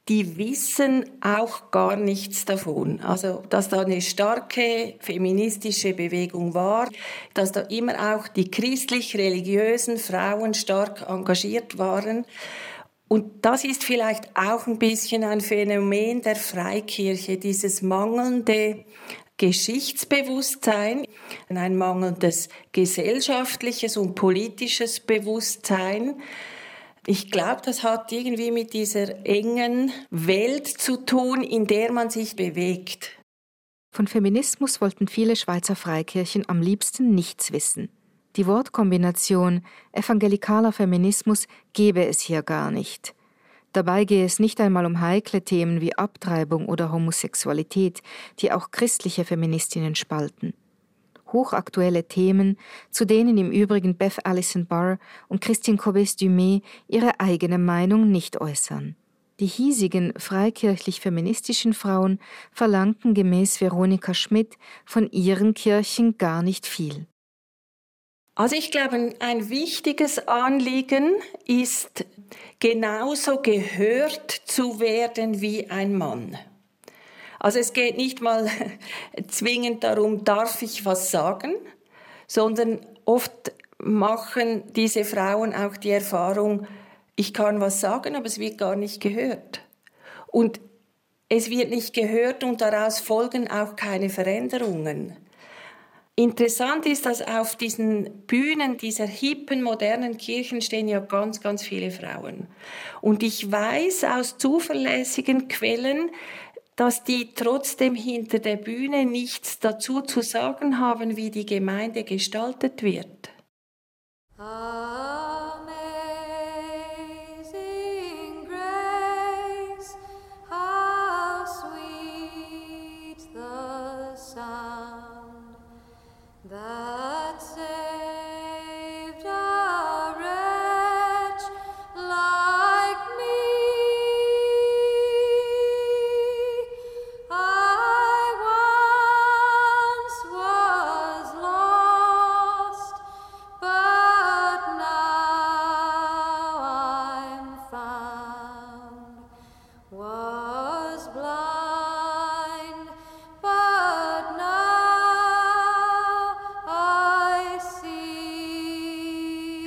Die 0.08 0.36
wissen 0.36 1.04
auch 1.20 1.70
gar 1.70 1.94
nichts 1.94 2.44
davon. 2.44 3.00
Also, 3.00 3.42
dass 3.50 3.68
da 3.68 3.82
eine 3.82 4.00
starke 4.00 4.94
feministische 4.98 5.94
Bewegung 5.94 6.54
war, 6.54 6.88
dass 7.34 7.52
da 7.52 7.60
immer 7.60 8.16
auch 8.16 8.26
die 8.26 8.50
christlich-religiösen 8.50 9.98
Frauen 9.98 10.54
stark 10.54 11.08
engagiert 11.08 11.78
waren. 11.78 12.26
Und 13.06 13.44
das 13.44 13.64
ist 13.64 13.84
vielleicht 13.84 14.36
auch 14.36 14.66
ein 14.66 14.78
bisschen 14.78 15.22
ein 15.22 15.40
Phänomen 15.40 16.22
der 16.22 16.34
Freikirche, 16.34 17.36
dieses 17.36 17.82
mangelnde 17.82 18.84
Geschichtsbewusstsein, 19.36 21.06
ein 21.48 21.76
mangelndes 21.76 22.48
gesellschaftliches 22.72 23.96
und 23.96 24.14
politisches 24.14 25.00
Bewusstsein. 25.00 26.22
Ich 27.06 27.32
glaube, 27.32 27.62
das 27.64 27.82
hat 27.82 28.12
irgendwie 28.12 28.52
mit 28.52 28.72
dieser 28.72 29.26
engen 29.26 29.90
Welt 30.10 30.68
zu 30.68 31.04
tun, 31.04 31.42
in 31.42 31.66
der 31.66 31.90
man 31.90 32.10
sich 32.10 32.36
bewegt. 32.36 33.18
Von 33.90 34.06
Feminismus 34.06 34.80
wollten 34.80 35.08
viele 35.08 35.34
Schweizer 35.34 35.74
Freikirchen 35.74 36.48
am 36.48 36.62
liebsten 36.62 37.14
nichts 37.14 37.52
wissen. 37.52 37.90
Die 38.36 38.46
Wortkombination 38.46 39.62
evangelikaler 39.92 40.72
Feminismus 40.72 41.46
gebe 41.72 42.06
es 42.06 42.20
hier 42.20 42.42
gar 42.42 42.70
nicht. 42.70 43.14
Dabei 43.72 44.04
gehe 44.04 44.24
es 44.24 44.38
nicht 44.38 44.60
einmal 44.60 44.86
um 44.86 45.00
heikle 45.00 45.42
Themen 45.42 45.80
wie 45.80 45.96
Abtreibung 45.96 46.66
oder 46.66 46.92
Homosexualität, 46.92 48.00
die 48.38 48.52
auch 48.52 48.70
christliche 48.70 49.24
Feministinnen 49.24 49.94
spalten. 49.94 50.54
Hochaktuelle 51.32 52.08
Themen, 52.08 52.58
zu 52.90 53.04
denen 53.04 53.38
im 53.38 53.50
Übrigen 53.50 53.96
Beth 53.96 54.24
Allison 54.24 54.66
Barr 54.66 54.98
und 55.28 55.40
Christine 55.40 55.78
Cobes-Dumé 55.78 56.62
ihre 56.88 57.20
eigene 57.20 57.58
Meinung 57.58 58.10
nicht 58.10 58.40
äußern. 58.40 58.96
Die 59.40 59.46
hiesigen 59.46 60.12
freikirchlich-feministischen 60.16 61.72
Frauen 61.72 62.20
verlangten 62.52 63.14
gemäß 63.14 63.60
Veronika 63.60 64.14
Schmidt 64.14 64.56
von 64.84 65.10
ihren 65.10 65.54
Kirchen 65.54 66.16
gar 66.18 66.42
nicht 66.42 66.66
viel. 66.66 67.06
Also 68.34 68.56
ich 68.56 68.70
glaube, 68.70 69.14
ein 69.18 69.50
wichtiges 69.50 70.26
Anliegen 70.26 71.16
ist, 71.46 72.06
genauso 72.60 73.42
gehört 73.42 74.30
zu 74.30 74.80
werden 74.80 75.40
wie 75.40 75.68
ein 75.68 75.96
Mann. 75.96 76.38
Also 77.42 77.58
es 77.58 77.72
geht 77.72 77.96
nicht 77.96 78.20
mal 78.20 78.48
zwingend 79.28 79.82
darum, 79.82 80.22
darf 80.22 80.62
ich 80.62 80.84
was 80.84 81.10
sagen, 81.10 81.56
sondern 82.28 82.78
oft 83.04 83.52
machen 83.78 84.62
diese 84.74 85.04
Frauen 85.04 85.52
auch 85.52 85.76
die 85.76 85.90
Erfahrung, 85.90 86.68
ich 87.16 87.34
kann 87.34 87.60
was 87.60 87.80
sagen, 87.80 88.14
aber 88.14 88.26
es 88.26 88.38
wird 88.38 88.58
gar 88.58 88.76
nicht 88.76 89.00
gehört. 89.00 89.60
Und 90.28 90.60
es 91.28 91.50
wird 91.50 91.70
nicht 91.70 91.94
gehört 91.94 92.44
und 92.44 92.60
daraus 92.60 93.00
folgen 93.00 93.50
auch 93.50 93.74
keine 93.74 94.08
Veränderungen. 94.08 95.16
Interessant 96.14 96.84
ist, 96.84 97.06
dass 97.06 97.22
auf 97.22 97.56
diesen 97.56 98.26
Bühnen 98.26 98.76
dieser 98.76 99.06
hippen, 99.06 99.62
modernen 99.62 100.18
Kirchen 100.18 100.60
stehen 100.60 100.86
ja 100.86 101.00
ganz, 101.00 101.40
ganz 101.40 101.62
viele 101.62 101.90
Frauen. 101.90 102.46
Und 103.00 103.22
ich 103.22 103.50
weiß 103.50 104.04
aus 104.04 104.36
zuverlässigen 104.36 105.48
Quellen, 105.48 106.10
dass 106.76 107.04
die 107.04 107.34
trotzdem 107.34 107.94
hinter 107.94 108.38
der 108.38 108.56
Bühne 108.56 109.04
nichts 109.04 109.58
dazu 109.58 110.00
zu 110.00 110.22
sagen 110.22 110.78
haben, 110.78 111.16
wie 111.16 111.30
die 111.30 111.46
Gemeinde 111.46 112.04
gestaltet 112.04 112.82
wird. 112.82 113.31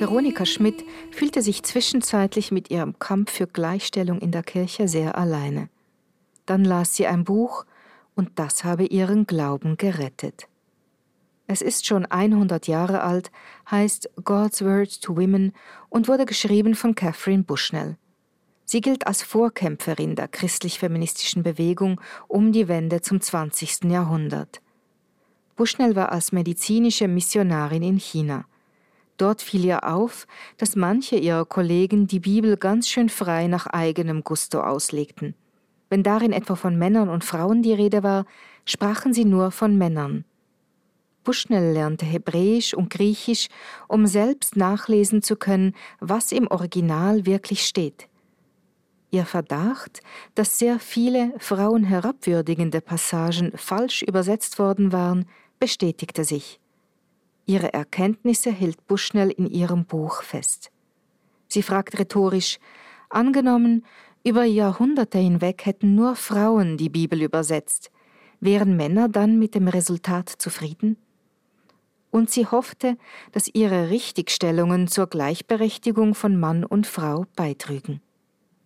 Veronika 0.06 0.46
Schmidt 0.46 0.84
fühlte 1.10 1.42
sich 1.42 1.64
zwischenzeitlich 1.64 2.52
mit 2.52 2.70
ihrem 2.70 2.96
Kampf 3.00 3.32
für 3.32 3.48
Gleichstellung 3.48 4.20
in 4.20 4.30
der 4.30 4.44
Kirche 4.44 4.86
sehr 4.86 5.18
alleine. 5.18 5.68
Dann 6.46 6.64
las 6.64 6.94
sie 6.94 7.08
ein 7.08 7.24
Buch, 7.24 7.66
und 8.14 8.38
das 8.38 8.62
habe 8.62 8.84
ihren 8.84 9.26
Glauben 9.26 9.76
gerettet. 9.76 10.46
Es 11.48 11.60
ist 11.60 11.86
schon 11.86 12.06
100 12.06 12.68
Jahre 12.68 13.02
alt, 13.02 13.32
heißt 13.68 14.08
God's 14.22 14.62
Word 14.64 15.02
to 15.02 15.16
Women 15.16 15.52
und 15.88 16.06
wurde 16.06 16.24
geschrieben 16.24 16.76
von 16.76 16.94
Catherine 16.94 17.42
Bushnell. 17.42 17.96
Sie 18.64 18.80
gilt 18.80 19.08
als 19.08 19.24
Vorkämpferin 19.24 20.14
der 20.14 20.28
christlich-feministischen 20.28 21.42
Bewegung 21.42 22.00
um 22.28 22.52
die 22.52 22.68
Wende 22.68 23.00
zum 23.00 23.20
20. 23.20 23.90
Jahrhundert. 23.90 24.62
Bushnell 25.56 25.96
war 25.96 26.12
als 26.12 26.30
medizinische 26.30 27.08
Missionarin 27.08 27.82
in 27.82 27.98
China. 27.98 28.44
Dort 29.16 29.40
fiel 29.40 29.64
ihr 29.64 29.84
auf, 29.84 30.26
dass 30.58 30.76
manche 30.76 31.16
ihrer 31.16 31.46
Kollegen 31.46 32.06
die 32.06 32.20
Bibel 32.20 32.56
ganz 32.56 32.88
schön 32.88 33.08
frei 33.08 33.46
nach 33.46 33.66
eigenem 33.66 34.22
Gusto 34.22 34.60
auslegten. 34.60 35.34
Wenn 35.88 36.02
darin 36.02 36.32
etwa 36.32 36.56
von 36.56 36.76
Männern 36.76 37.08
und 37.08 37.24
Frauen 37.24 37.62
die 37.62 37.72
Rede 37.72 38.02
war, 38.02 38.26
sprachen 38.64 39.14
sie 39.14 39.24
nur 39.24 39.50
von 39.50 39.78
Männern. 39.78 40.24
Bushnell 41.24 41.72
lernte 41.72 42.06
Hebräisch 42.06 42.74
und 42.74 42.90
Griechisch, 42.90 43.48
um 43.88 44.06
selbst 44.06 44.56
nachlesen 44.56 45.22
zu 45.22 45.36
können, 45.36 45.74
was 45.98 46.30
im 46.30 46.46
Original 46.48 47.26
wirklich 47.26 47.66
steht. 47.66 48.08
Ihr 49.10 49.24
Verdacht, 49.24 50.02
dass 50.34 50.58
sehr 50.58 50.78
viele 50.78 51.32
Frauen 51.38 51.84
herabwürdigende 51.84 52.80
Passagen 52.80 53.52
falsch 53.56 54.02
übersetzt 54.02 54.58
worden 54.58 54.92
waren, 54.92 55.26
bestätigte 55.58 56.24
sich. 56.24 56.60
Ihre 57.46 57.72
Erkenntnisse 57.72 58.50
hielt 58.50 58.86
Bushnell 58.86 59.30
in 59.30 59.46
ihrem 59.46 59.86
Buch 59.86 60.22
fest. 60.22 60.70
Sie 61.48 61.62
fragt 61.62 61.98
rhetorisch, 61.98 62.58
angenommen, 63.08 63.84
über 64.24 64.44
Jahrhunderte 64.44 65.18
hinweg 65.18 65.64
hätten 65.64 65.94
nur 65.94 66.16
Frauen 66.16 66.76
die 66.76 66.88
Bibel 66.88 67.22
übersetzt, 67.22 67.90
wären 68.40 68.76
Männer 68.76 69.08
dann 69.08 69.38
mit 69.38 69.54
dem 69.54 69.68
Resultat 69.68 70.28
zufrieden? 70.28 70.96
und 72.16 72.30
sie 72.30 72.46
hoffte, 72.46 72.96
dass 73.32 73.50
ihre 73.52 73.90
Richtigstellungen 73.90 74.88
zur 74.88 75.06
Gleichberechtigung 75.06 76.14
von 76.14 76.40
Mann 76.40 76.64
und 76.64 76.86
Frau 76.86 77.26
beitrügen. 77.36 78.00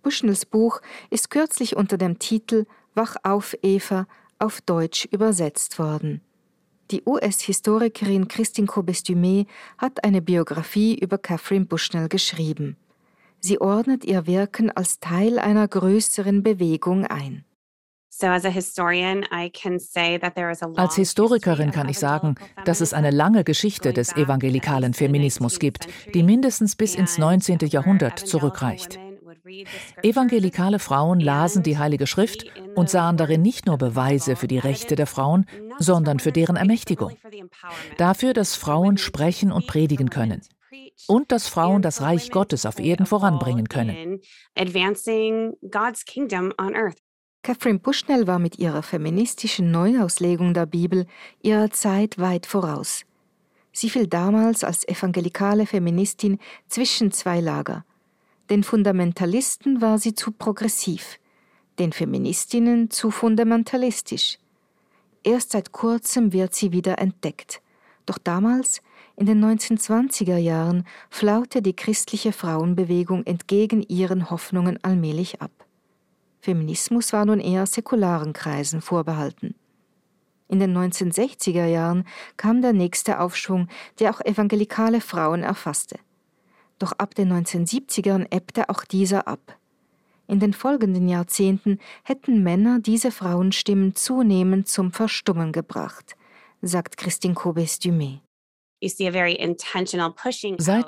Bushnells 0.03 0.47
Buch 0.47 0.81
ist 1.11 1.31
kürzlich 1.31 1.77
unter 1.77 1.99
dem 1.99 2.21
Titel 2.21 2.67
Wach 2.95 3.17
auf, 3.25 3.57
Eva 3.63 4.07
auf 4.39 4.61
Deutsch 4.61 5.07
übersetzt 5.11 5.79
worden. 5.81 6.21
Die 6.91 7.03
US-Historikerin 7.07 8.27
Christine 8.27 8.67
Cobes-Dumé 8.67 9.47
hat 9.79 10.03
eine 10.03 10.21
Biografie 10.21 10.99
über 10.99 11.19
Catherine 11.19 11.67
Bushnell 11.67 12.09
geschrieben. 12.09 12.77
Sie 13.39 13.61
ordnet 13.61 14.05
ihr 14.05 14.27
Wirken 14.27 14.71
als 14.71 14.99
Teil 14.99 15.39
einer 15.39 15.69
größeren 15.69 16.43
Bewegung 16.43 17.07
ein. 17.07 17.45
Als 20.77 20.97
Historikerin 20.97 21.71
kann 21.71 21.89
ich 21.89 21.99
sagen, 21.99 22.35
dass 22.65 22.81
es 22.81 22.93
eine 22.93 23.11
lange 23.11 23.45
Geschichte 23.45 23.93
des 23.93 24.15
evangelikalen 24.17 24.93
Feminismus 24.93 25.59
gibt, 25.59 25.87
die 26.13 26.23
mindestens 26.23 26.77
bis 26.77 26.97
ins 26.97 27.19
19. 27.19 27.59
Jahrhundert 27.69 28.19
zurückreicht. 28.19 28.99
Evangelikale 30.03 30.79
Frauen 30.79 31.21
lasen 31.21 31.63
die 31.63 31.79
Heilige 31.79 32.07
Schrift 32.07 32.47
und 32.75 32.91
sahen 32.91 33.17
darin 33.17 33.43
nicht 33.43 33.67
nur 33.67 33.79
Beweise 33.79 34.37
für 34.37 34.49
die 34.49 34.59
Rechte 34.59 34.97
der 34.97 35.07
Frauen, 35.07 35.47
sondern 35.79 36.19
für 36.19 36.33
deren 36.33 36.57
Ermächtigung. 36.57 37.17
Dafür, 37.97 38.33
dass 38.33 38.57
Frauen 38.57 38.99
sprechen 38.99 39.53
und 39.53 39.67
predigen 39.67 40.11
können. 40.11 40.41
Und 41.09 41.33
dass 41.33 41.49
Frauen 41.49 41.83
das 41.83 42.01
Reich 42.01 42.31
Gottes 42.31 42.67
auf 42.67 42.79
Erden 42.79 43.07
voranbringen 43.07 43.69
können. 43.69 44.21
Catherine 47.43 47.79
Bushnell 47.79 48.27
war 48.27 48.39
mit 48.39 48.59
ihrer 48.59 48.83
feministischen 48.83 49.71
Neuauslegung 49.71 50.53
der 50.53 50.67
Bibel 50.67 51.07
ihrer 51.43 51.71
Zeit 51.71 52.19
weit 52.19 52.45
voraus. 52.45 53.05
Sie 53.73 53.89
fiel 53.89 54.07
damals 54.07 54.63
als 54.63 54.87
evangelikale 54.87 55.65
Feministin 55.65 56.39
zwischen 56.69 57.13
zwei 57.13 57.41
Lager. 57.41 57.85
Den 58.51 58.65
Fundamentalisten 58.65 59.81
war 59.81 59.99
sie 59.99 60.17
zu 60.17 60.33
progressiv, 60.33 61.21
den 61.79 61.93
Feministinnen 61.93 62.91
zu 62.91 63.13
fundamentalistisch. 63.13 64.39
Erst 65.23 65.53
seit 65.53 65.71
kurzem 65.71 66.33
wird 66.33 66.53
sie 66.53 66.73
wieder 66.73 66.99
entdeckt. 66.99 67.63
Doch 68.07 68.19
damals, 68.19 68.83
in 69.15 69.27
den 69.27 69.45
1920er 69.45 70.37
Jahren, 70.37 70.85
flaute 71.11 71.63
die 71.63 71.77
christliche 71.77 72.33
Frauenbewegung 72.33 73.25
entgegen 73.25 73.83
ihren 73.83 74.31
Hoffnungen 74.31 74.83
allmählich 74.83 75.41
ab. 75.41 75.53
Feminismus 76.41 77.13
war 77.13 77.27
nun 77.27 77.39
eher 77.39 77.67
säkularen 77.67 78.33
Kreisen 78.33 78.81
vorbehalten. 78.81 79.55
In 80.49 80.59
den 80.59 80.77
1960er 80.77 81.67
Jahren 81.67 82.05
kam 82.37 82.63
der 82.63 82.73
nächste 82.73 83.21
Aufschwung, 83.21 83.69
der 84.01 84.11
auch 84.11 84.21
evangelikale 84.21 85.01
Frauen 85.01 85.45
erfasste. 85.45 86.01
Doch 86.81 86.93
ab 86.93 87.15
den 87.15 87.33
1970ern 87.33 88.27
ebbte 88.31 88.71
auch 88.71 88.85
dieser 88.85 89.29
ab. 89.29 89.59
In 90.27 90.41
den 90.41 90.55
folgenden 90.55 91.09
Jahrzehnten 91.09 91.79
hätten 92.03 92.43
Männer 92.43 92.81
diese 92.81 93.11
Frauenstimmen 93.11 93.95
zunehmend 93.95 94.67
zum 94.67 94.91
Verstummen 94.91 95.53
gebracht, 95.53 96.17
sagt 96.63 96.97
Christine 96.97 97.35
Cobes-Dumé. 97.35 98.21
Seit 98.83 98.99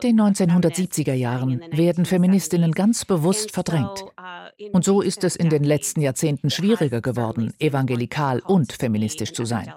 den 0.03 0.21
1970er 0.21 1.13
Jahren 1.13 1.63
werden 1.73 2.07
Feministinnen 2.07 2.73
ganz 2.73 3.05
bewusst 3.05 3.51
verdrängt. 3.51 4.05
Uh, 4.19 4.69
und 4.73 4.85
so 4.85 5.03
ist 5.03 5.25
es 5.25 5.37
in 5.37 5.51
den 5.51 5.65
letzten 5.65 6.01
Jahrzehnten 6.01 6.49
schwieriger 6.49 7.03
geworden, 7.03 7.53
evangelikal 7.59 8.41
und 8.41 8.73
feministisch 8.73 9.35
zu 9.35 9.45
sein. 9.45 9.71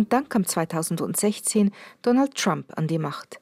Und 0.00 0.14
dann 0.14 0.30
kam 0.30 0.46
2016 0.46 1.72
Donald 2.00 2.34
Trump 2.34 2.72
an 2.74 2.86
die 2.86 2.96
Macht, 2.96 3.38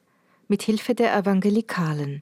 mit 0.49 0.61
Hilfe 0.61 0.93
der 0.93 1.15
Evangelikalen. 1.15 2.21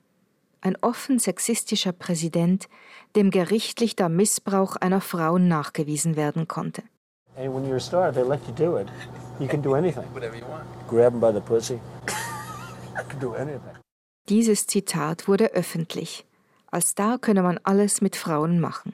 Ein 0.62 0.78
offen 0.82 1.18
sexistischer 1.18 1.92
Präsident, 1.92 2.70
dem 3.16 3.32
gerichtlich 3.32 3.96
der 3.96 4.10
Missbrauch 4.10 4.76
einer 4.76 5.02
Frau 5.02 5.40
nachgewiesen 5.40 6.16
werden 6.16 6.48
konnte. 6.48 6.84
Dieses 14.30 14.68
Zitat 14.68 15.28
wurde 15.28 15.46
öffentlich. 15.54 16.26
Als 16.70 16.90
Star 16.90 17.18
könne 17.18 17.42
man 17.42 17.60
alles 17.64 18.02
mit 18.02 18.16
Frauen 18.16 18.60
machen. 18.60 18.94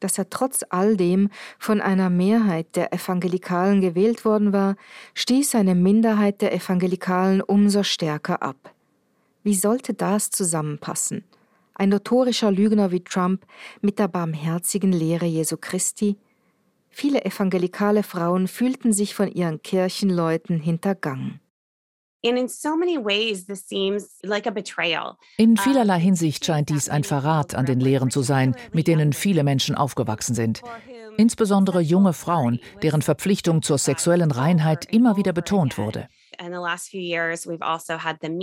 Dass 0.00 0.18
er 0.18 0.30
trotz 0.30 0.64
all 0.70 0.96
dem 0.96 1.28
von 1.58 1.80
einer 1.80 2.10
Mehrheit 2.10 2.76
der 2.76 2.92
Evangelikalen 2.92 3.80
gewählt 3.80 4.24
worden 4.24 4.52
war, 4.52 4.76
stieß 5.14 5.54
eine 5.56 5.74
Minderheit 5.74 6.40
der 6.40 6.54
Evangelikalen 6.54 7.40
umso 7.40 7.82
stärker 7.82 8.42
ab. 8.42 8.74
Wie 9.42 9.54
sollte 9.54 9.94
das 9.94 10.30
zusammenpassen? 10.30 11.24
Ein 11.74 11.90
notorischer 11.90 12.50
Lügner 12.50 12.90
wie 12.90 13.02
Trump 13.02 13.46
mit 13.80 13.98
der 13.98 14.08
barmherzigen 14.08 14.92
Lehre 14.92 15.26
Jesu 15.26 15.56
Christi? 15.56 16.16
Viele 16.90 17.24
evangelikale 17.24 18.02
Frauen 18.02 18.48
fühlten 18.48 18.92
sich 18.92 19.14
von 19.14 19.30
ihren 19.30 19.62
Kirchenleuten 19.62 20.58
hintergangen. 20.58 21.40
In 25.36 25.56
vielerlei 25.56 26.00
Hinsicht 26.00 26.44
scheint 26.44 26.68
dies 26.68 26.88
ein 26.88 27.04
Verrat 27.04 27.54
an 27.54 27.66
den 27.66 27.80
Lehren 27.80 28.10
zu 28.10 28.22
sein, 28.22 28.56
mit 28.72 28.88
denen 28.88 29.12
viele 29.12 29.44
Menschen 29.44 29.76
aufgewachsen 29.76 30.34
sind. 30.34 30.62
Insbesondere 31.16 31.80
junge 31.80 32.12
Frauen, 32.12 32.60
deren 32.82 33.02
Verpflichtung 33.02 33.62
zur 33.62 33.78
sexuellen 33.78 34.30
Reinheit 34.30 34.92
immer 34.92 35.16
wieder 35.16 35.32
betont 35.32 35.78
wurde. 35.78 36.08
Also 36.38 36.64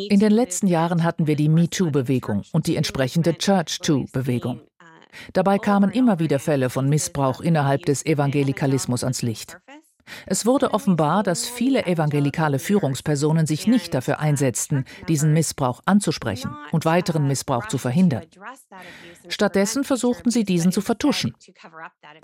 In 0.10 0.20
den 0.20 0.32
letzten 0.32 0.68
Jahren 0.68 1.04
hatten 1.04 1.28
wir 1.28 1.36
die 1.36 1.50
MeToo-Bewegung 1.50 2.44
und 2.52 2.68
die 2.68 2.76
entsprechende 2.76 3.38
Church-Too-Bewegung. 3.38 4.60
Uh, 4.60 4.86
Dabei 5.32 5.58
kamen 5.58 5.92
immer 5.92 6.20
wieder 6.20 6.40
Fälle 6.40 6.70
von 6.70 6.90
Missbrauch 6.90 7.40
innerhalb 7.40 7.86
des 7.86 8.06
Evangelikalismus 8.06 9.04
ans 9.04 9.22
Licht. 9.22 9.58
Es 10.26 10.46
wurde 10.46 10.74
offenbar, 10.74 11.24
dass 11.24 11.48
viele 11.48 11.86
evangelikale 11.86 12.60
Führungspersonen 12.60 13.46
sich 13.46 13.68
nicht 13.68 13.94
dafür 13.94 14.20
einsetzten, 14.20 14.86
diesen 15.08 15.34
Missbrauch 15.34 15.82
anzusprechen 15.86 16.56
und 16.72 16.86
weiteren 16.86 17.28
Missbrauch 17.28 17.68
zu 17.68 17.78
verhindern. 17.78 18.24
Stattdessen 19.30 19.84
versuchten 19.84 20.32
sie, 20.32 20.44
diesen 20.44 20.72
zu 20.72 20.82
vertuschen. 20.82 21.36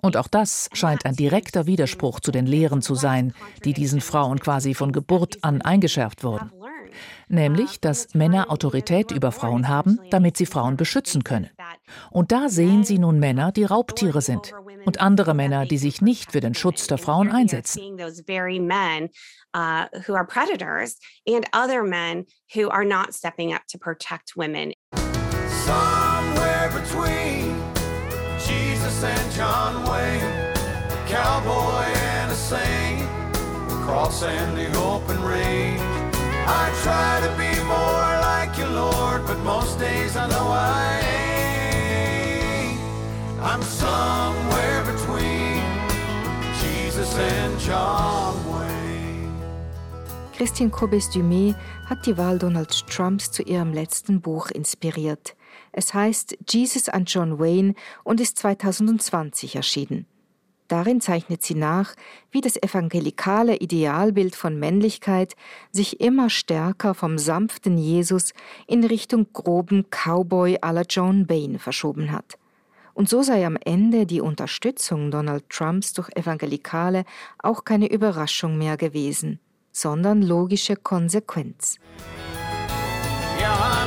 Und 0.02 0.18
auch 0.18 0.28
das 0.28 0.70
scheint 0.74 1.06
ein 1.06 1.16
direkter 1.16 1.66
Widerspruch 1.66 2.20
zu 2.20 2.32
den 2.32 2.46
Lehren 2.46 2.82
zu 2.82 2.96
sein, 2.96 3.34
die 3.66 3.74
diesen 3.74 4.02
Frauen 4.02 4.40
quasi 4.40 4.74
von 4.74 4.92
Geburt 4.92 5.44
an 5.44 5.62
eingeschärft 5.62 6.24
wurden. 6.24 6.52
Nämlich, 7.30 7.80
dass 7.80 8.14
Männer 8.14 8.52
Autorität 8.52 9.12
über 9.12 9.32
Frauen 9.32 9.70
haben, 9.70 10.00
damit 10.10 10.36
sie 10.36 10.46
Frauen 10.46 10.76
beschützen 10.76 11.24
können. 11.24 11.50
Und 12.10 12.32
da 12.32 12.50
sehen 12.50 12.84
sie 12.84 13.00
nun 13.00 13.20
Männer, 13.20 13.52
die 13.52 13.64
Raubtiere 13.64 14.22
sind 14.22 14.54
und 14.86 15.02
andere 15.02 15.34
Männer, 15.34 15.66
die 15.66 15.78
sich 15.78 16.02
nicht 16.02 16.32
für 16.32 16.40
den 16.40 16.54
Schutz 16.54 16.88
der 16.88 16.98
Frauen 16.98 17.30
einsetzen. 17.32 17.98
Who 19.54 20.14
are 20.16 20.26
predators 20.26 20.98
and 21.28 21.46
other 21.54 21.84
men 21.84 22.26
who 22.54 22.70
are 22.70 22.86
not 22.86 23.14
stepping 23.14 23.54
up 23.54 23.68
to 23.68 23.78
protect 23.78 24.38
women. 24.38 24.74
Somewhere 25.66 26.70
between 26.74 27.54
Jesus 28.40 29.04
and 29.04 29.32
John 29.36 29.84
Wayne, 29.84 30.24
a 30.24 31.06
cowboy 31.10 31.84
and 32.16 32.32
a 32.32 32.36
saint, 32.36 33.10
cross 33.86 34.24
and 34.24 34.58
the 34.58 34.68
open 34.80 35.22
range. 35.22 35.82
I 36.48 36.72
try 36.84 37.20
to 37.20 37.30
be 37.38 37.52
more 37.66 38.20
like 38.22 38.58
you, 38.58 38.68
Lord, 38.68 39.28
but 39.28 39.38
most 39.40 39.80
days 39.80 40.16
I 40.16 40.28
know 40.30 40.48
I 40.50 41.02
ain't. 41.04 42.80
I'm 43.42 43.62
somewhere 43.62 44.71
Christine 50.42 50.72
Kobes-Dumé 50.72 51.54
hat 51.86 52.06
die 52.08 52.18
Wahl 52.18 52.40
Donald 52.40 52.88
Trumps 52.88 53.32
zu 53.32 53.44
ihrem 53.44 53.74
letzten 53.74 54.22
Buch 54.22 54.50
inspiriert. 54.50 55.36
Es 55.72 55.94
heißt 55.94 56.36
Jesus 56.50 56.90
and 56.90 57.08
John 57.08 57.38
Wayne 57.38 57.76
und 58.04 58.20
ist 58.20 58.40
2020 58.40 59.56
erschienen. 59.56 60.08
Darin 60.68 61.00
zeichnet 61.00 61.44
sie 61.44 61.54
nach, 61.54 61.94
wie 62.32 62.42
das 62.42 62.56
evangelikale 62.56 63.58
Idealbild 63.58 64.36
von 64.36 64.58
Männlichkeit 64.58 65.36
sich 65.72 66.00
immer 66.00 66.30
stärker 66.30 66.96
vom 66.96 67.18
sanften 67.18 67.78
Jesus 67.78 68.34
in 68.68 68.84
Richtung 68.84 69.28
groben 69.34 69.86
Cowboy 69.92 70.58
à 70.60 70.72
la 70.72 70.84
John 70.90 71.28
Bain 71.28 71.60
verschoben 71.60 72.12
hat. 72.12 72.40
Und 72.94 73.10
so 73.10 73.24
sei 73.24 73.46
am 73.46 73.58
Ende 73.64 74.06
die 74.06 74.22
Unterstützung 74.22 75.12
Donald 75.12 75.50
Trumps 75.50 75.94
durch 75.94 76.10
Evangelikale 76.16 77.06
auch 77.40 77.64
keine 77.64 77.92
Überraschung 77.92 78.58
mehr 78.58 78.78
gewesen, 78.78 79.40
sondern 79.72 80.22
logische 80.22 80.76
Konsequenz. 80.76 81.78
Yeah, 83.40 83.82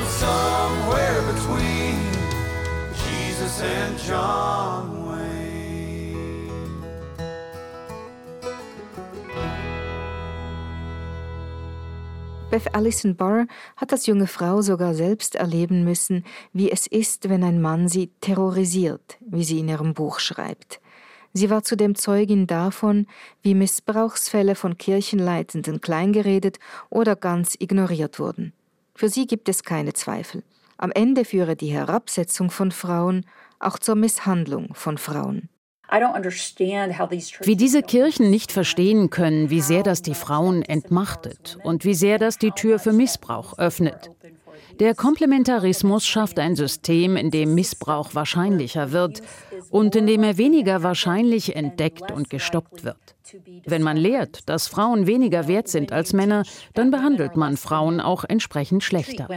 Beth 12.54 12.72
Allison 12.72 13.16
Barr 13.16 13.48
hat 13.74 13.90
als 13.90 14.06
junge 14.06 14.28
Frau 14.28 14.62
sogar 14.62 14.94
selbst 14.94 15.34
erleben 15.34 15.82
müssen, 15.82 16.24
wie 16.52 16.70
es 16.70 16.86
ist, 16.86 17.28
wenn 17.28 17.42
ein 17.42 17.60
Mann 17.60 17.88
sie 17.88 18.12
terrorisiert, 18.20 19.18
wie 19.26 19.42
sie 19.42 19.58
in 19.58 19.68
ihrem 19.68 19.92
Buch 19.92 20.20
schreibt. 20.20 20.80
Sie 21.32 21.50
war 21.50 21.64
zudem 21.64 21.96
Zeugin 21.96 22.46
davon, 22.46 23.08
wie 23.42 23.56
Missbrauchsfälle 23.56 24.54
von 24.54 24.78
Kirchenleitenden 24.78 25.80
kleingeredet 25.80 26.60
oder 26.90 27.16
ganz 27.16 27.56
ignoriert 27.58 28.20
wurden. 28.20 28.52
Für 28.94 29.08
sie 29.08 29.26
gibt 29.26 29.48
es 29.48 29.64
keine 29.64 29.92
Zweifel. 29.92 30.44
Am 30.76 30.92
Ende 30.92 31.24
führe 31.24 31.56
die 31.56 31.72
Herabsetzung 31.72 32.52
von 32.52 32.70
Frauen 32.70 33.26
auch 33.58 33.80
zur 33.80 33.96
Misshandlung 33.96 34.74
von 34.74 34.96
Frauen. 34.96 35.48
Wie 37.46 37.56
diese 37.56 37.82
Kirchen 37.82 38.30
nicht 38.30 38.52
verstehen 38.52 39.10
können, 39.10 39.50
wie 39.50 39.60
sehr 39.60 39.82
das 39.82 40.02
die 40.02 40.14
Frauen 40.14 40.62
entmachtet 40.62 41.58
und 41.62 41.84
wie 41.84 41.94
sehr 41.94 42.18
das 42.18 42.38
die 42.38 42.50
Tür 42.50 42.78
für 42.78 42.92
Missbrauch 42.92 43.58
öffnet. 43.58 44.10
Der 44.80 44.94
Komplementarismus 44.94 46.04
schafft 46.04 46.38
ein 46.38 46.56
System, 46.56 47.16
in 47.16 47.30
dem 47.30 47.54
Missbrauch 47.54 48.14
wahrscheinlicher 48.14 48.90
wird 48.90 49.22
und 49.70 49.94
in 49.94 50.06
dem 50.06 50.24
er 50.24 50.36
weniger 50.36 50.82
wahrscheinlich 50.82 51.54
entdeckt 51.54 52.10
und 52.10 52.28
gestoppt 52.28 52.84
wird. 52.84 53.14
Wenn 53.64 53.82
man 53.82 53.96
lehrt, 53.96 54.48
dass 54.48 54.66
Frauen 54.66 55.06
weniger 55.06 55.46
wert 55.46 55.68
sind 55.68 55.92
als 55.92 56.12
Männer, 56.12 56.42
dann 56.74 56.90
behandelt 56.90 57.36
man 57.36 57.56
Frauen 57.56 58.00
auch 58.00 58.24
entsprechend 58.24 58.82
schlechter. 58.82 59.28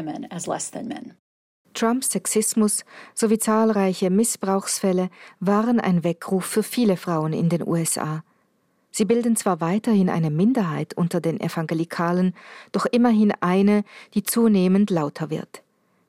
Trumps 1.78 2.10
Sexismus 2.10 2.84
sowie 3.14 3.38
zahlreiche 3.38 4.10
Missbrauchsfälle 4.10 5.10
waren 5.40 5.80
ein 5.80 6.04
Weckruf 6.04 6.44
für 6.44 6.64
viele 6.64 6.98
Frauen 6.98 7.34
in 7.34 7.50
den 7.50 7.68
USA. 7.68 8.24
Sie 8.90 9.06
bilden 9.06 9.36
zwar 9.36 9.62
weiterhin 9.62 10.10
eine 10.10 10.32
Minderheit 10.32 10.96
unter 10.96 11.22
den 11.22 11.40
Evangelikalen, 11.40 12.34
doch 12.72 12.88
immerhin 12.88 13.32
eine, 13.42 13.84
die 14.16 14.24
zunehmend 14.24 14.90
lauter 14.90 15.30
wird. 15.30 15.62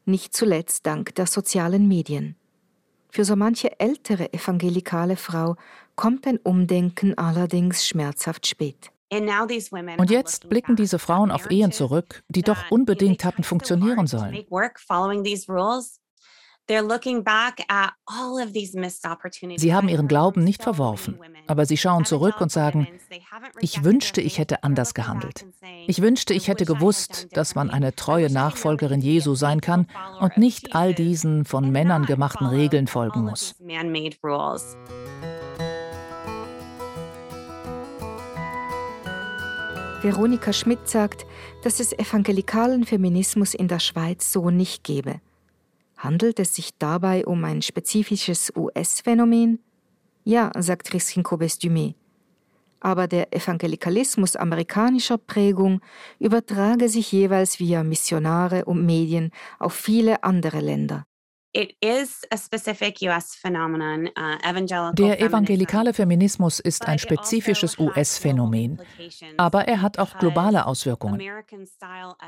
Nicht 0.07 0.35
zuletzt 0.35 0.87
dank 0.87 1.15
der 1.17 1.27
sozialen 1.27 1.87
Medien. 1.87 2.35
Für 3.11 3.27
so 3.27 3.37
manche 3.37 3.79
ältere 3.79 4.33
evangelikale 4.33 5.17
Frau 5.17 5.57
kommt 5.97 6.27
ein 6.27 6.39
Umdenken 6.39 7.19
allerdings 7.19 7.87
schmerzhaft 7.87 8.47
spät. 8.47 8.91
Und 9.11 10.11
jetzt 10.11 10.49
blicken 10.49 10.77
diese 10.77 10.99
Frauen 10.99 11.31
auf 11.31 11.51
Ehen 11.51 11.73
zurück, 11.73 12.23
die 12.29 12.43
doch 12.43 12.71
unbedingt 12.71 13.25
hatten 13.25 13.43
funktionieren 13.43 14.07
sollen. 14.07 14.45
Sie 19.57 19.75
haben 19.75 19.89
ihren 19.89 20.09
Glauben 20.09 20.45
nicht 20.45 20.63
verworfen, 20.63 21.19
aber 21.47 21.65
sie 21.65 21.79
schauen 21.79 22.05
zurück 22.05 22.41
und 22.43 22.53
sagen, 22.53 22.87
ich 23.61 23.85
wünschte, 23.85 24.21
ich 24.21 24.37
hätte 24.37 24.63
anders 24.65 24.93
gehandelt. 24.93 25.47
Ich 25.87 26.03
wünschte, 26.03 26.35
ich 26.35 26.49
hätte 26.49 26.67
gewusst, 26.67 27.29
dass 27.33 27.55
man 27.55 27.71
eine 27.71 27.95
treue 27.95 28.31
Nachfolgerin 28.31 29.01
Jesu 29.01 29.35
sein 29.35 29.63
kann 29.63 29.87
und 30.21 30.37
nicht 30.37 30.75
all 30.75 30.93
diesen 30.93 31.47
von 31.47 31.71
Männern 31.71 32.05
gemachten 32.05 32.47
Regeln 32.47 32.87
folgen 32.87 33.25
muss. 33.25 33.55
Veronika 40.01 40.53
Schmidt 40.53 40.89
sagt, 40.89 41.27
dass 41.65 41.81
es 41.81 41.93
evangelikalen 41.93 42.85
Feminismus 42.85 43.53
in 43.53 43.67
der 43.67 43.81
Schweiz 43.81 44.33
so 44.33 44.49
nicht 44.49 44.85
gebe. 44.85 45.21
Handelt 45.97 46.39
es 46.39 46.55
sich 46.55 46.71
dabei 46.79 47.27
um 47.27 47.45
ein 47.45 47.63
spezifisches 47.63 48.53
US-Phänomen? 48.55 49.59
Ja, 50.23 50.53
sagt 50.57 50.91
Christine 50.91 51.25
Kobes-Dumé. 51.25 51.95
Aber 52.79 53.09
der 53.09 53.35
Evangelikalismus 53.35 54.37
amerikanischer 54.37 55.19
Prägung 55.19 55.81
übertrage 56.21 56.89
sich 56.89 57.11
jeweils 57.11 57.59
via 57.59 57.83
Missionare 57.83 58.67
und 58.67 58.87
Medien 58.87 59.33
auf 59.59 59.75
viele 59.75 60.23
andere 60.23 60.61
Länder. 60.61 61.07
Uh, 61.57 61.65
Der 64.93 65.21
evangelikale 65.21 65.95
Feminismus 65.95 66.61
ist 66.61 66.83
ein 66.83 66.93
also 66.93 67.03
spezifisches 67.05 67.79
US-Phänomen, 67.79 68.81
aber 69.39 69.67
er 69.67 69.81
hat 69.81 69.99
auch 69.99 70.19
globale 70.19 70.67
Auswirkungen. 70.67 71.23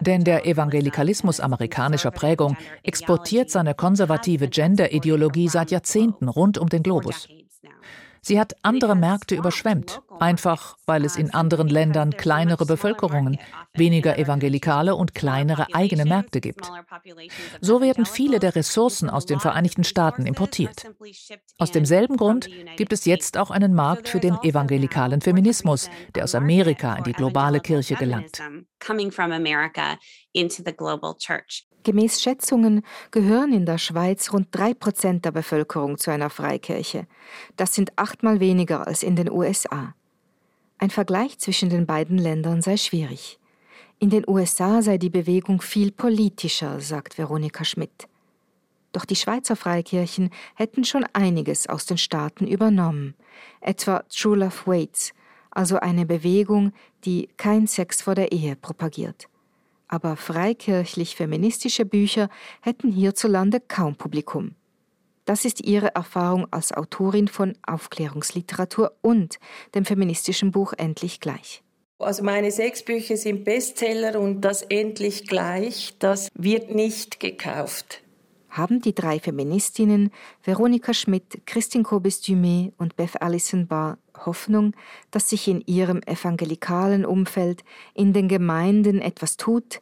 Denn 0.01 0.25
der 0.25 0.47
Evangelikalismus 0.47 1.39
amerikanischer 1.41 2.11
Prägung 2.11 2.57
exportiert 2.83 3.51
seine 3.51 3.75
konservative 3.75 4.49
Gender-Ideologie 4.49 5.49
seit 5.49 5.71
Jahrzehnten 5.71 6.29
rund 6.29 6.57
um 6.57 6.71
den 6.71 6.83
Globus. 6.83 7.29
Sie 8.23 8.39
hat 8.39 8.55
andere 8.63 8.95
Märkte 8.95 9.35
überschwemmt, 9.35 10.01
einfach 10.19 10.77
weil 10.87 11.05
es 11.05 11.17
in 11.17 11.33
anderen 11.33 11.69
Ländern 11.69 12.13
kleinere 12.13 12.67
Bevölkerungen, 12.67 13.39
weniger 13.73 14.19
Evangelikale 14.19 14.95
und 14.95 15.15
kleinere 15.15 15.75
eigene 15.75 16.05
Märkte 16.05 16.41
gibt. 16.41 16.71
So 17.61 17.81
werden 17.81 18.07
viele 18.07 18.39
der 18.39 18.55
Ressourcen 18.55 19.09
aus 19.09 19.27
den 19.27 19.41
Vereinigten 19.41 19.85
Staaten 19.85 20.27
importiert. 20.27 20.91
Aus 21.59 21.71
demselben 21.71 22.17
Grund 22.17 22.49
gibt 22.77 22.93
es 22.93 23.05
jetzt 23.05 23.39
auch 23.39 23.51
einen 23.51 23.75
Markt 23.75 24.09
für 24.09 24.21
den 24.21 24.37
evangelikalen 24.43 25.21
Feminismus, 25.21 25.89
der 26.15 26.25
aus 26.25 26.35
Amerika 26.35 26.95
in 26.97 27.05
die 27.05 27.13
globale 27.13 27.61
Kirche 27.61 27.95
gelangt. 27.95 28.43
Gemäß 31.83 32.21
Schätzungen 32.21 32.83
gehören 33.11 33.53
in 33.55 33.65
der 33.65 33.79
Schweiz 33.79 34.33
rund 34.33 34.49
drei 34.51 34.75
Prozent 34.75 35.25
der 35.25 35.31
Bevölkerung 35.31 35.97
zu 35.97 36.11
einer 36.11 36.29
Freikirche. 36.29 37.07
Das 37.57 37.75
sind 37.75 37.93
achtmal 37.97 38.39
weniger 38.39 38.87
als 38.87 39.03
in 39.03 39.17
den 39.17 39.31
USA. 39.31 39.95
Ein 40.79 40.91
Vergleich 40.91 41.39
zwischen 41.39 41.71
den 41.71 41.87
beiden 41.87 42.19
Ländern 42.19 42.61
sei 42.61 42.77
schwierig. 42.77 43.39
In 43.99 44.11
den 44.11 44.29
USA 44.29 44.83
sei 44.83 44.99
die 44.99 45.11
Bewegung 45.11 45.63
viel 45.63 45.91
politischer, 45.91 46.81
sagt 46.81 47.17
Veronika 47.17 47.65
Schmidt. 47.65 48.09
Doch 48.93 49.07
die 49.07 49.17
Schweizer 49.17 49.57
Freikirchen 49.57 50.31
hätten 50.57 50.85
schon 50.85 51.07
einiges 51.13 51.67
aus 51.67 51.87
den 51.87 51.99
Staaten 51.99 52.47
übernommen, 52.47 53.15
etwa 53.61 54.05
True 54.11 54.39
Love 54.39 54.67
Waits, 54.67 55.13
also 55.51 55.79
eine 55.79 56.05
Bewegung, 56.05 56.73
die 57.05 57.29
kein 57.37 57.67
Sex 57.67 58.03
vor 58.03 58.15
der 58.15 58.33
Ehe 58.33 58.57
propagiert 58.57 59.31
aber 59.91 60.17
freikirchlich-feministische 60.17 61.85
Bücher 61.85 62.29
hätten 62.61 62.93
hierzulande 62.93 63.61
kaum 63.61 63.97
Publikum. 63.97 64.55
Das 65.25 65.45
ist 65.45 65.65
ihre 65.65 65.95
Erfahrung 65.95 66.47
als 66.51 66.73
Autorin 66.73 67.29
von 67.29 67.55
Aufklärungsliteratur 67.67 68.93
und 69.03 69.39
dem 69.75 69.85
feministischen 69.85 70.53
Buch 70.53 70.73
Endlich 70.77 71.21
gleich. 71.21 71.63
Also 71.99 72.23
meine 72.23 72.51
sechs 72.51 72.83
Bücher 72.83 73.17
sind 73.17 73.45
Bestseller 73.45 74.19
und 74.19 74.41
das 74.41 74.63
Endlich 74.63 75.27
gleich, 75.27 75.95
das 75.99 76.29
wird 76.35 76.75
nicht 76.75 77.21
gekauft. 77.21 78.03
Haben 78.51 78.81
die 78.81 78.95
drei 78.95 79.19
Feministinnen 79.21 80.11
Veronika 80.43 80.93
Schmidt, 80.93 81.47
Christine 81.47 81.85
Kobes-Dumé 81.85 82.73
und 82.79 82.97
Beth 82.97 83.23
Allison 83.23 83.67
Barr 83.67 83.99
Hoffnung, 84.27 84.75
dass 85.11 85.31
sich 85.31 85.49
in 85.49 85.63
ihrem 85.67 86.03
evangelikalen 86.03 87.05
Umfeld, 87.05 87.65
in 87.95 88.13
den 88.13 88.29
Gemeinden 88.29 89.01
etwas 89.01 89.37
tut, 89.37 89.81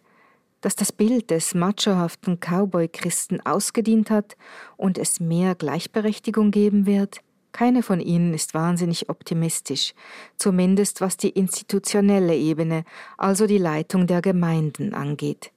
dass 0.60 0.76
das 0.76 0.92
Bild 0.92 1.30
des 1.30 1.54
machohaften 1.54 2.38
Cowboy-Christen 2.40 3.40
ausgedient 3.44 4.10
hat 4.10 4.36
und 4.76 4.98
es 4.98 5.20
mehr 5.20 5.54
Gleichberechtigung 5.54 6.50
geben 6.50 6.86
wird? 6.86 7.20
Keine 7.52 7.82
von 7.82 8.00
ihnen 8.00 8.34
ist 8.34 8.54
wahnsinnig 8.54 9.08
optimistisch, 9.08 9.94
zumindest 10.36 11.00
was 11.00 11.16
die 11.16 11.30
institutionelle 11.30 12.36
Ebene, 12.36 12.84
also 13.16 13.46
die 13.46 13.58
Leitung 13.58 14.06
der 14.06 14.20
Gemeinden 14.20 14.94
angeht. 14.94 15.50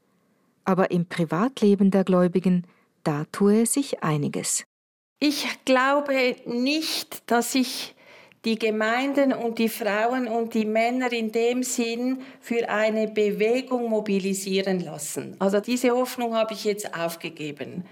Aber 0.64 0.92
im 0.92 1.06
Privatleben 1.06 1.92
der 1.92 2.04
Gläubigen, 2.04 2.66
da 3.04 3.26
tue 3.32 3.66
sich 3.66 4.04
einiges. 4.04 4.64
Ich 5.20 5.48
glaube 5.66 6.36
nicht, 6.46 7.30
dass 7.30 7.54
sich 7.54 7.96
die 8.44 8.58
Gemeinden 8.58 9.34
und 9.34 9.60
die 9.60 9.70
Frauen 9.70 10.28
und 10.28 10.56
die 10.56 10.66
Männer 10.66 11.12
in 11.12 11.32
dem 11.32 11.62
Sinn 11.62 12.24
für 12.40 12.70
eine 12.70 13.08
Bewegung 13.08 13.90
mobilisieren 13.90 14.80
lassen. 14.80 15.36
Also 15.40 15.60
diese 15.60 15.92
Hoffnung 15.92 16.36
habe 16.36 16.54
ich 16.54 16.64
jetzt 16.64 16.98
aufgegeben. 16.98 17.86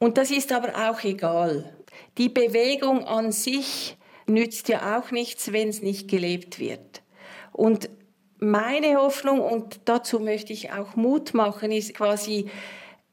Und 0.00 0.18
das 0.18 0.30
ist 0.30 0.52
aber 0.52 0.90
auch 0.90 1.04
egal. 1.04 1.72
Die 2.18 2.28
Bewegung 2.28 3.04
an 3.04 3.30
sich 3.30 3.96
nützt 4.26 4.68
ja 4.68 4.98
auch 4.98 5.10
nichts, 5.12 5.52
wenn 5.52 5.68
es 5.68 5.82
nicht 5.82 6.08
gelebt 6.08 6.58
wird. 6.58 7.02
Und 7.52 7.90
meine 8.38 8.96
Hoffnung, 8.96 9.40
und 9.40 9.80
dazu 9.84 10.18
möchte 10.18 10.52
ich 10.52 10.72
auch 10.72 10.96
Mut 10.96 11.34
machen, 11.34 11.70
ist 11.70 11.94
quasi, 11.94 12.46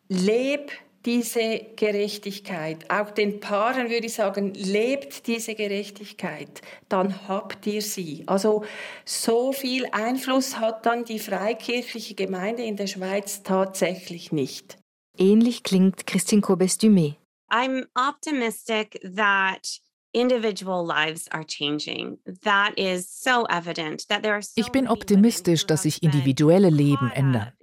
leb 0.08 0.71
diese 1.07 1.61
Gerechtigkeit. 1.77 2.91
Auch 2.91 3.11
den 3.11 3.39
Paaren 3.39 3.89
würde 3.89 4.07
ich 4.07 4.13
sagen, 4.13 4.53
lebt 4.53 5.25
diese 5.25 5.55
Gerechtigkeit, 5.55 6.61
dann 6.89 7.27
habt 7.29 7.65
ihr 7.65 7.81
sie. 7.81 8.23
Also 8.27 8.65
so 9.05 9.53
viel 9.53 9.87
Einfluss 9.93 10.59
hat 10.59 10.85
dann 10.85 11.05
die 11.05 11.19
freikirchliche 11.19 12.13
Gemeinde 12.13 12.63
in 12.63 12.75
der 12.75 12.87
Schweiz 12.87 13.41
tatsächlich 13.41 14.33
nicht. 14.33 14.77
Ähnlich 15.17 15.63
klingt 15.63 16.05
Christine 16.05 16.41
Kobes-Dumé. 16.41 17.15
I'm 17.49 17.85
optimistic 17.95 18.99
that 19.15 19.79
individual 20.11 20.85
lives 20.85 21.31
are 21.31 21.45
changing. 21.45 22.19
That 22.43 22.77
is 22.77 23.07
so 23.09 23.45
evident 23.47 24.09
that 24.09 24.23
there 24.23 24.33
are 24.33 24.41
so 24.41 24.51
Ich 24.55 24.73
bin 24.73 24.89
optimistisch, 24.89 25.65
dass 25.65 25.83
sich 25.83 26.03
individuelle 26.03 26.69
Leben 26.69 27.09
ändern. 27.11 27.53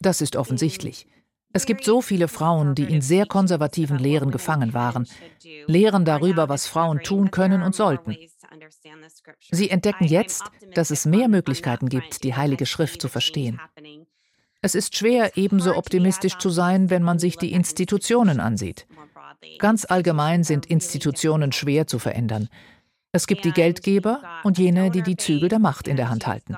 Das 0.00 0.20
ist 0.20 0.36
offensichtlich. 0.36 1.08
Es 1.52 1.64
gibt 1.64 1.84
so 1.84 2.02
viele 2.02 2.28
Frauen, 2.28 2.74
die 2.74 2.84
in 2.84 3.00
sehr 3.00 3.26
konservativen 3.26 3.98
Lehren 3.98 4.30
gefangen 4.30 4.74
waren, 4.74 5.08
Lehren 5.66 6.04
darüber, 6.04 6.48
was 6.48 6.66
Frauen 6.66 7.00
tun 7.00 7.30
können 7.30 7.62
und 7.62 7.74
sollten. 7.74 8.16
Sie 9.50 9.70
entdecken 9.70 10.04
jetzt, 10.04 10.44
dass 10.74 10.90
es 10.90 11.06
mehr 11.06 11.28
Möglichkeiten 11.28 11.88
gibt, 11.88 12.22
die 12.22 12.34
Heilige 12.34 12.66
Schrift 12.66 13.00
zu 13.00 13.08
verstehen. 13.08 13.60
Es 14.60 14.74
ist 14.74 14.96
schwer, 14.96 15.36
ebenso 15.36 15.76
optimistisch 15.76 16.36
zu 16.36 16.50
sein, 16.50 16.90
wenn 16.90 17.02
man 17.02 17.18
sich 17.18 17.36
die 17.36 17.52
Institutionen 17.52 18.40
ansieht. 18.40 18.86
Ganz 19.58 19.84
allgemein 19.84 20.42
sind 20.42 20.66
Institutionen 20.66 21.52
schwer 21.52 21.86
zu 21.86 21.98
verändern. 21.98 22.48
Es 23.12 23.26
gibt 23.26 23.44
die 23.44 23.52
Geldgeber 23.52 24.22
und 24.42 24.58
jene, 24.58 24.90
die 24.90 25.02
die 25.02 25.16
Zügel 25.16 25.48
der 25.48 25.60
Macht 25.60 25.88
in 25.88 25.96
der 25.96 26.10
Hand 26.10 26.26
halten. 26.26 26.56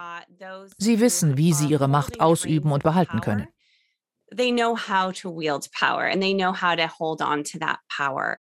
Sie 0.78 0.98
wissen, 0.98 1.36
wie 1.36 1.52
sie 1.52 1.68
ihre 1.68 1.88
Macht 1.88 2.20
ausüben 2.20 2.72
und 2.72 2.82
behalten 2.82 3.20
können. 3.20 3.46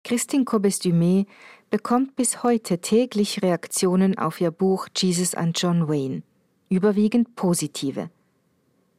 Christine 0.03 0.43
Kobes-Dumé 0.43 1.27
bekommt 1.69 2.15
bis 2.15 2.41
heute 2.41 2.81
täglich 2.81 3.43
Reaktionen 3.43 4.17
auf 4.17 4.41
ihr 4.41 4.49
Buch 4.49 4.87
Jesus 4.95 5.35
and 5.35 5.59
John 5.61 5.87
Wayne, 5.87 6.23
überwiegend 6.69 7.35
positive. 7.35 8.09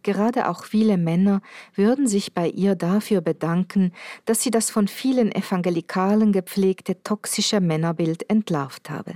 Gerade 0.05 0.49
auch 0.49 0.65
viele 0.65 0.97
Männer 0.97 1.41
würden 1.75 2.07
sich 2.07 2.33
bei 2.33 2.49
ihr 2.49 2.77
dafür 2.77 3.21
bedanken, 3.21 3.93
dass 4.25 4.43
sie 4.43 4.53
das 4.53 4.71
von 4.71 4.87
vielen 4.87 5.33
Evangelikalen 5.33 6.31
gepflegte 6.31 7.03
toxische 7.03 7.61
Männerbild 7.61 8.31
entlarvt 8.31 8.91
habe. 8.91 9.15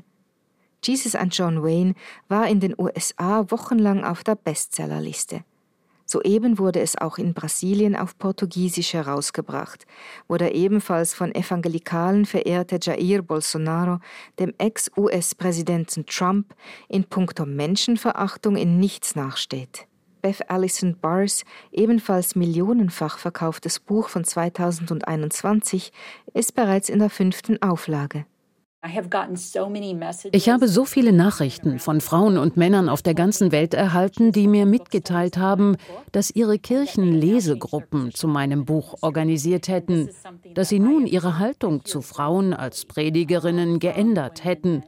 Jesus 0.82 1.14
and 1.14 1.32
John 1.32 1.62
Wayne 1.62 1.94
war 2.26 2.48
in 2.48 2.58
den 2.58 2.74
USA 2.76 3.48
wochenlang 3.48 4.02
auf 4.02 4.24
der 4.24 4.34
Bestsellerliste. 4.34 5.44
Soeben 6.10 6.58
wurde 6.58 6.80
es 6.80 6.98
auch 6.98 7.18
in 7.18 7.34
Brasilien 7.34 7.94
auf 7.94 8.18
Portugiesisch 8.18 8.94
herausgebracht, 8.94 9.86
wo 10.26 10.38
der 10.38 10.56
ebenfalls 10.56 11.14
von 11.14 11.32
Evangelikalen 11.32 12.26
verehrte 12.26 12.80
Jair 12.82 13.22
Bolsonaro 13.22 14.00
dem 14.40 14.52
Ex-US-Präsidenten 14.58 16.06
Trump 16.06 16.52
in 16.88 17.04
puncto 17.04 17.46
Menschenverachtung 17.46 18.56
in 18.56 18.80
nichts 18.80 19.14
nachsteht. 19.14 19.86
Beth 20.20 20.50
Allison 20.50 20.96
Bars, 21.00 21.44
ebenfalls 21.70 22.34
millionenfach 22.34 23.16
verkauftes 23.16 23.78
Buch 23.78 24.08
von 24.08 24.24
2021, 24.24 25.92
ist 26.34 26.56
bereits 26.56 26.88
in 26.88 26.98
der 26.98 27.10
fünften 27.10 27.62
Auflage. 27.62 28.26
Ich 30.32 30.48
habe 30.48 30.68
so 30.68 30.84
viele 30.86 31.12
Nachrichten 31.12 31.78
von 31.78 32.00
Frauen 32.00 32.38
und 32.38 32.56
Männern 32.56 32.88
auf 32.88 33.02
der 33.02 33.14
ganzen 33.14 33.52
Welt 33.52 33.74
erhalten, 33.74 34.32
die 34.32 34.48
mir 34.48 34.64
mitgeteilt 34.64 35.36
haben, 35.36 35.76
dass 36.12 36.30
ihre 36.30 36.58
Kirchen 36.58 37.12
Lesegruppen 37.12 38.14
zu 38.14 38.26
meinem 38.26 38.64
Buch 38.64 38.94
organisiert 39.02 39.68
hätten, 39.68 40.08
dass 40.54 40.70
sie 40.70 40.80
nun 40.80 41.06
ihre 41.06 41.38
Haltung 41.38 41.84
zu 41.84 42.00
Frauen 42.00 42.54
als 42.54 42.86
Predigerinnen 42.86 43.80
geändert 43.80 44.44
hätten 44.44 44.82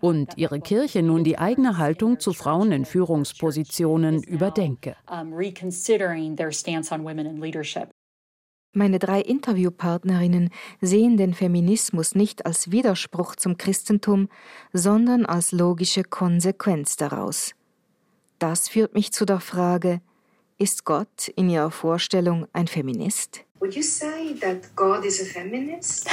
und 0.00 0.36
ihre 0.36 0.60
Kirche 0.60 1.02
nun 1.02 1.22
die 1.22 1.38
eigene 1.38 1.78
Haltung 1.78 2.18
zu 2.18 2.32
Frauen 2.32 2.72
in 2.72 2.84
Führungspositionen 2.84 4.22
überdenke. 4.22 4.96
Meine 8.72 9.00
drei 9.00 9.20
Interviewpartnerinnen 9.20 10.50
sehen 10.80 11.16
den 11.16 11.34
Feminismus 11.34 12.14
nicht 12.14 12.46
als 12.46 12.70
Widerspruch 12.70 13.34
zum 13.34 13.56
Christentum, 13.56 14.28
sondern 14.72 15.26
als 15.26 15.50
logische 15.50 16.04
Konsequenz 16.04 16.96
daraus. 16.96 17.54
Das 18.38 18.68
führt 18.68 18.94
mich 18.94 19.12
zu 19.12 19.24
der 19.24 19.40
Frage, 19.40 20.00
ist 20.56 20.84
Gott 20.84 21.28
in 21.34 21.50
Ihrer 21.50 21.72
Vorstellung 21.72 22.46
ein 22.52 22.68
Feminist? 22.68 23.44
Would 23.60 23.76
you 23.76 23.82
say 23.82 24.32
that 24.40 24.74
God 24.74 25.04
is 25.04 25.20
a 25.20 25.26
feminist? 25.26 26.08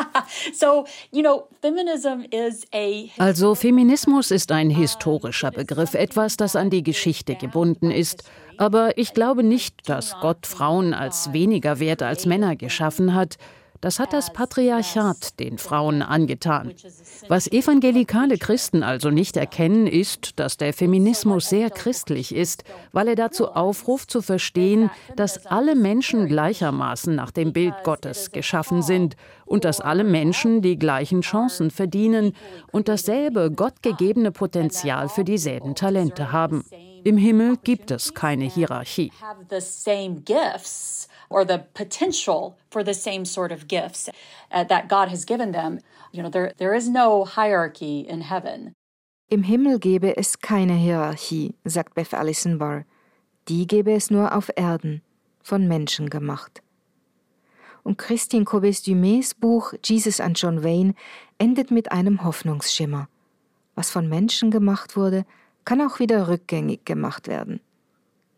so, 0.52 0.86
you 1.10 1.22
know, 1.22 1.46
feminism 1.62 2.26
is 2.30 2.66
a 2.74 3.10
Also 3.16 3.54
Feminismus 3.54 4.30
ist 4.30 4.52
ein 4.52 4.68
historischer 4.68 5.50
Begriff, 5.50 5.94
etwas, 5.94 6.36
das 6.36 6.56
an 6.56 6.68
die 6.68 6.82
Geschichte 6.82 7.36
gebunden 7.36 7.90
ist. 7.90 8.24
Aber 8.58 8.98
ich 8.98 9.14
glaube 9.14 9.42
nicht, 9.42 9.88
dass 9.88 10.14
Gott 10.20 10.46
Frauen 10.46 10.92
als 10.92 11.32
weniger 11.32 11.80
wert 11.80 12.02
als 12.02 12.26
Männer 12.26 12.54
geschaffen 12.54 13.14
hat. 13.14 13.38
Das 13.80 13.98
hat 13.98 14.12
das 14.12 14.30
Patriarchat 14.32 15.40
den 15.40 15.56
Frauen 15.56 16.02
angetan. 16.02 16.74
Was 17.28 17.50
evangelikale 17.50 18.36
Christen 18.36 18.82
also 18.82 19.10
nicht 19.10 19.38
erkennen, 19.38 19.86
ist, 19.86 20.38
dass 20.38 20.58
der 20.58 20.74
Feminismus 20.74 21.48
sehr 21.48 21.70
christlich 21.70 22.34
ist, 22.34 22.64
weil 22.92 23.08
er 23.08 23.14
dazu 23.14 23.48
aufruft 23.48 24.10
zu 24.10 24.20
verstehen, 24.20 24.90
dass 25.16 25.46
alle 25.46 25.74
Menschen 25.74 26.26
gleichermaßen 26.26 27.14
nach 27.14 27.30
dem 27.30 27.54
Bild 27.54 27.74
Gottes 27.82 28.32
geschaffen 28.32 28.82
sind 28.82 29.16
und 29.46 29.64
dass 29.64 29.80
alle 29.80 30.04
Menschen 30.04 30.60
die 30.60 30.78
gleichen 30.78 31.22
Chancen 31.22 31.70
verdienen 31.70 32.34
und 32.72 32.86
dasselbe 32.88 33.50
gottgegebene 33.50 34.30
Potenzial 34.30 35.08
für 35.08 35.24
dieselben 35.24 35.74
Talente 35.74 36.32
haben. 36.32 36.64
Im 37.02 37.16
Himmel 37.16 37.56
gibt 37.64 37.90
es 37.90 38.12
keine 38.12 38.44
Hierarchie 38.44 39.10
or 41.30 41.44
the 41.44 41.64
potential 41.74 42.58
for 42.70 42.84
the 42.84 42.92
same 42.92 43.24
sort 43.24 43.52
of 43.52 43.68
gifts 43.68 44.10
uh, 44.52 44.64
that 44.64 44.88
God 44.88 45.08
has 45.08 45.24
given 45.24 45.52
them. 45.52 45.80
You 46.12 46.22
know, 46.22 46.28
there, 46.28 46.52
there 46.58 46.74
is 46.74 46.88
no 46.88 47.24
hierarchy 47.24 48.00
in 48.00 48.20
heaven. 48.22 48.74
Im 49.30 49.44
Himmel 49.44 49.78
gebe 49.78 50.16
es 50.16 50.40
keine 50.40 50.74
Hierarchie, 50.74 51.54
sagt 51.64 51.94
Beth 51.94 52.12
Allison 52.12 52.58
Barr. 52.58 52.84
Die 53.46 53.66
gebe 53.66 53.92
es 53.92 54.10
nur 54.10 54.34
auf 54.34 54.50
Erden, 54.56 55.02
von 55.40 55.68
Menschen 55.68 56.10
gemacht. 56.10 56.62
Und 57.84 57.96
Christine 57.96 58.44
Kobes-Dumés 58.44 59.34
Buch 59.38 59.72
Jesus 59.84 60.20
and 60.20 60.38
John 60.38 60.64
Wayne 60.64 60.94
endet 61.38 61.70
mit 61.70 61.92
einem 61.92 62.24
Hoffnungsschimmer. 62.24 63.08
Was 63.76 63.90
von 63.90 64.08
Menschen 64.08 64.50
gemacht 64.50 64.96
wurde, 64.96 65.24
kann 65.64 65.80
auch 65.80 66.00
wieder 66.00 66.26
rückgängig 66.26 66.84
gemacht 66.84 67.28
werden. 67.28 67.60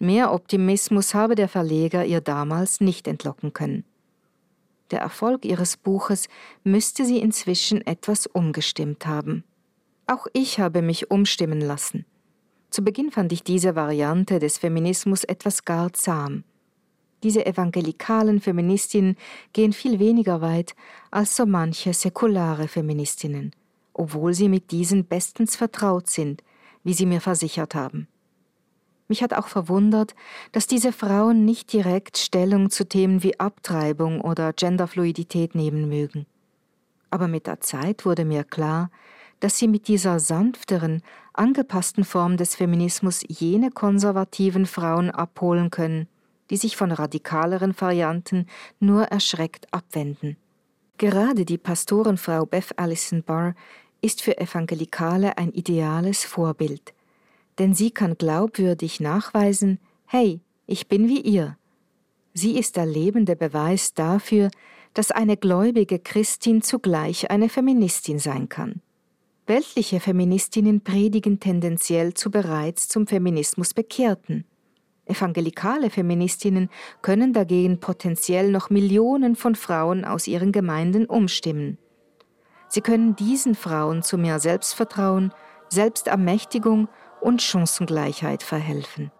Mehr 0.02 0.32
Optimismus 0.32 1.14
habe 1.14 1.36
der 1.36 1.48
Verleger 1.48 2.04
ihr 2.04 2.20
damals 2.20 2.80
nicht 2.80 3.06
entlocken 3.06 3.52
können. 3.52 3.84
Der 4.90 4.98
Erfolg 4.98 5.44
ihres 5.44 5.76
Buches 5.76 6.28
müsste 6.64 7.04
sie 7.04 7.18
inzwischen 7.18 7.86
etwas 7.86 8.26
umgestimmt 8.26 9.06
haben. 9.06 9.44
Auch 10.08 10.26
ich 10.32 10.58
habe 10.58 10.82
mich 10.82 11.12
umstimmen 11.12 11.60
lassen. 11.60 12.04
Zu 12.68 12.82
Beginn 12.82 13.12
fand 13.12 13.30
ich 13.30 13.44
diese 13.44 13.76
Variante 13.76 14.40
des 14.40 14.58
Feminismus 14.58 15.22
etwas 15.22 15.64
gar 15.64 15.92
zahm. 15.92 16.42
Diese 17.22 17.46
evangelikalen 17.46 18.40
Feministinnen 18.40 19.14
gehen 19.52 19.72
viel 19.72 20.00
weniger 20.00 20.40
weit 20.40 20.74
als 21.12 21.36
so 21.36 21.46
manche 21.46 21.94
säkulare 21.94 22.66
Feministinnen, 22.66 23.52
obwohl 23.92 24.34
sie 24.34 24.48
mit 24.48 24.72
diesen 24.72 25.04
bestens 25.04 25.54
vertraut 25.54 26.10
sind, 26.10 26.42
wie 26.82 26.92
sie 26.92 27.06
mir 27.06 27.20
versichert 27.20 27.76
haben. 27.76 28.08
Mich 29.12 29.22
hat 29.22 29.34
auch 29.34 29.48
verwundert, 29.48 30.14
dass 30.52 30.66
diese 30.66 30.90
Frauen 30.90 31.44
nicht 31.44 31.74
direkt 31.74 32.16
Stellung 32.16 32.70
zu 32.70 32.88
Themen 32.88 33.22
wie 33.22 33.38
Abtreibung 33.38 34.22
oder 34.22 34.54
Genderfluidität 34.54 35.54
nehmen 35.54 35.86
mögen. 35.86 36.24
Aber 37.10 37.28
mit 37.28 37.46
der 37.46 37.60
Zeit 37.60 38.06
wurde 38.06 38.24
mir 38.24 38.42
klar, 38.42 38.90
dass 39.38 39.58
sie 39.58 39.68
mit 39.68 39.86
dieser 39.86 40.18
sanfteren, 40.18 41.02
angepassten 41.34 42.04
Form 42.04 42.38
des 42.38 42.54
Feminismus 42.54 43.20
jene 43.28 43.70
konservativen 43.70 44.64
Frauen 44.64 45.10
abholen 45.10 45.68
können, 45.68 46.08
die 46.48 46.56
sich 46.56 46.78
von 46.78 46.90
radikaleren 46.90 47.78
Varianten 47.78 48.46
nur 48.80 49.02
erschreckt 49.02 49.66
abwenden. 49.74 50.38
Gerade 50.96 51.44
die 51.44 51.58
Pastorenfrau 51.58 52.46
Beth 52.46 52.78
Allison 52.78 53.22
Barr 53.22 53.54
ist 54.00 54.22
für 54.22 54.38
Evangelikale 54.38 55.36
ein 55.36 55.52
ideales 55.52 56.24
Vorbild, 56.24 56.94
denn 57.62 57.74
sie 57.74 57.92
kann 57.92 58.18
glaubwürdig 58.18 58.98
nachweisen, 58.98 59.78
hey, 60.06 60.40
ich 60.66 60.88
bin 60.88 61.06
wie 61.06 61.20
ihr. 61.20 61.56
Sie 62.34 62.58
ist 62.58 62.74
der 62.74 62.86
lebende 62.86 63.36
Beweis 63.36 63.94
dafür, 63.94 64.50
dass 64.94 65.12
eine 65.12 65.36
gläubige 65.36 66.00
Christin 66.00 66.62
zugleich 66.62 67.30
eine 67.30 67.48
Feministin 67.48 68.18
sein 68.18 68.48
kann. 68.48 68.82
Weltliche 69.46 70.00
Feministinnen 70.00 70.80
predigen 70.80 71.38
tendenziell 71.38 72.14
zu 72.14 72.32
bereits 72.32 72.88
zum 72.88 73.06
Feminismus 73.06 73.74
Bekehrten. 73.74 74.44
Evangelikale 75.04 75.88
Feministinnen 75.88 76.68
können 77.00 77.32
dagegen 77.32 77.78
potenziell 77.78 78.50
noch 78.50 78.70
Millionen 78.70 79.36
von 79.36 79.54
Frauen 79.54 80.04
aus 80.04 80.26
ihren 80.26 80.50
Gemeinden 80.50 81.06
umstimmen. 81.06 81.78
Sie 82.66 82.80
können 82.80 83.14
diesen 83.14 83.54
Frauen 83.54 84.02
zu 84.02 84.18
mehr 84.18 84.40
Selbstvertrauen, 84.40 85.32
Selbstermächtigung 85.68 86.88
und 87.22 87.40
Chancengleichheit 87.40 88.42
verhelfen. 88.42 89.10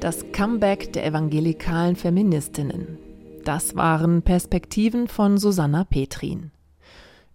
Das 0.00 0.32
Comeback 0.32 0.92
der 0.92 1.06
evangelikalen 1.06 1.94
Feministinnen. 1.94 2.98
Das 3.44 3.76
waren 3.76 4.22
Perspektiven 4.22 5.06
von 5.06 5.38
Susanna 5.38 5.84
Petrin. 5.84 6.50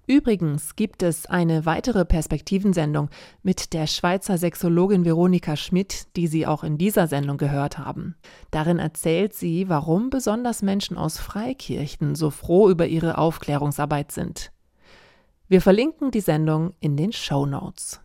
Übrigens 0.09 0.77
gibt 0.77 1.03
es 1.03 1.25
eine 1.25 1.65
weitere 1.65 2.05
Perspektivensendung 2.05 3.09
mit 3.43 3.73
der 3.73 3.87
Schweizer 3.87 4.37
Sexologin 4.37 5.03
Veronika 5.03 5.57
Schmidt, 5.57 6.07
die 6.15 6.27
Sie 6.27 6.47
auch 6.47 6.63
in 6.63 6.77
dieser 6.77 7.07
Sendung 7.07 7.35
gehört 7.35 7.77
haben. 7.77 8.15
Darin 8.49 8.79
erzählt 8.79 9.33
sie, 9.33 9.67
warum 9.67 10.09
besonders 10.09 10.61
Menschen 10.61 10.97
aus 10.97 11.19
Freikirchen 11.19 12.15
so 12.15 12.29
froh 12.29 12.69
über 12.69 12.87
ihre 12.87 13.17
Aufklärungsarbeit 13.17 14.13
sind. 14.13 14.53
Wir 15.49 15.61
verlinken 15.61 16.09
die 16.11 16.21
Sendung 16.21 16.73
in 16.79 16.95
den 16.95 17.11
Show 17.11 17.45
Notes. 17.45 17.99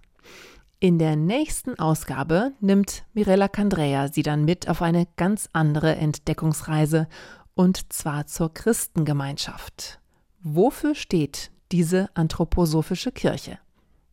In 0.81 0.99
der 0.99 1.15
nächsten 1.15 1.79
Ausgabe 1.79 2.51
nimmt 2.59 3.05
Mirella 3.15 3.47
Candrea 3.47 4.09
Sie 4.09 4.25
dann 4.25 4.45
mit 4.45 4.69
auf 4.69 4.83
eine 4.83 5.07
ganz 5.17 5.49
andere 5.53 5.95
Entdeckungsreise 5.95 7.07
und 7.55 7.93
zwar 7.93 8.27
zur 8.27 8.53
Christengemeinschaft. 8.53 10.01
Wofür 10.43 10.97
steht 10.97 11.53
diese 11.73 12.09
anthroposophische 12.15 13.11
Kirche. 13.13 13.59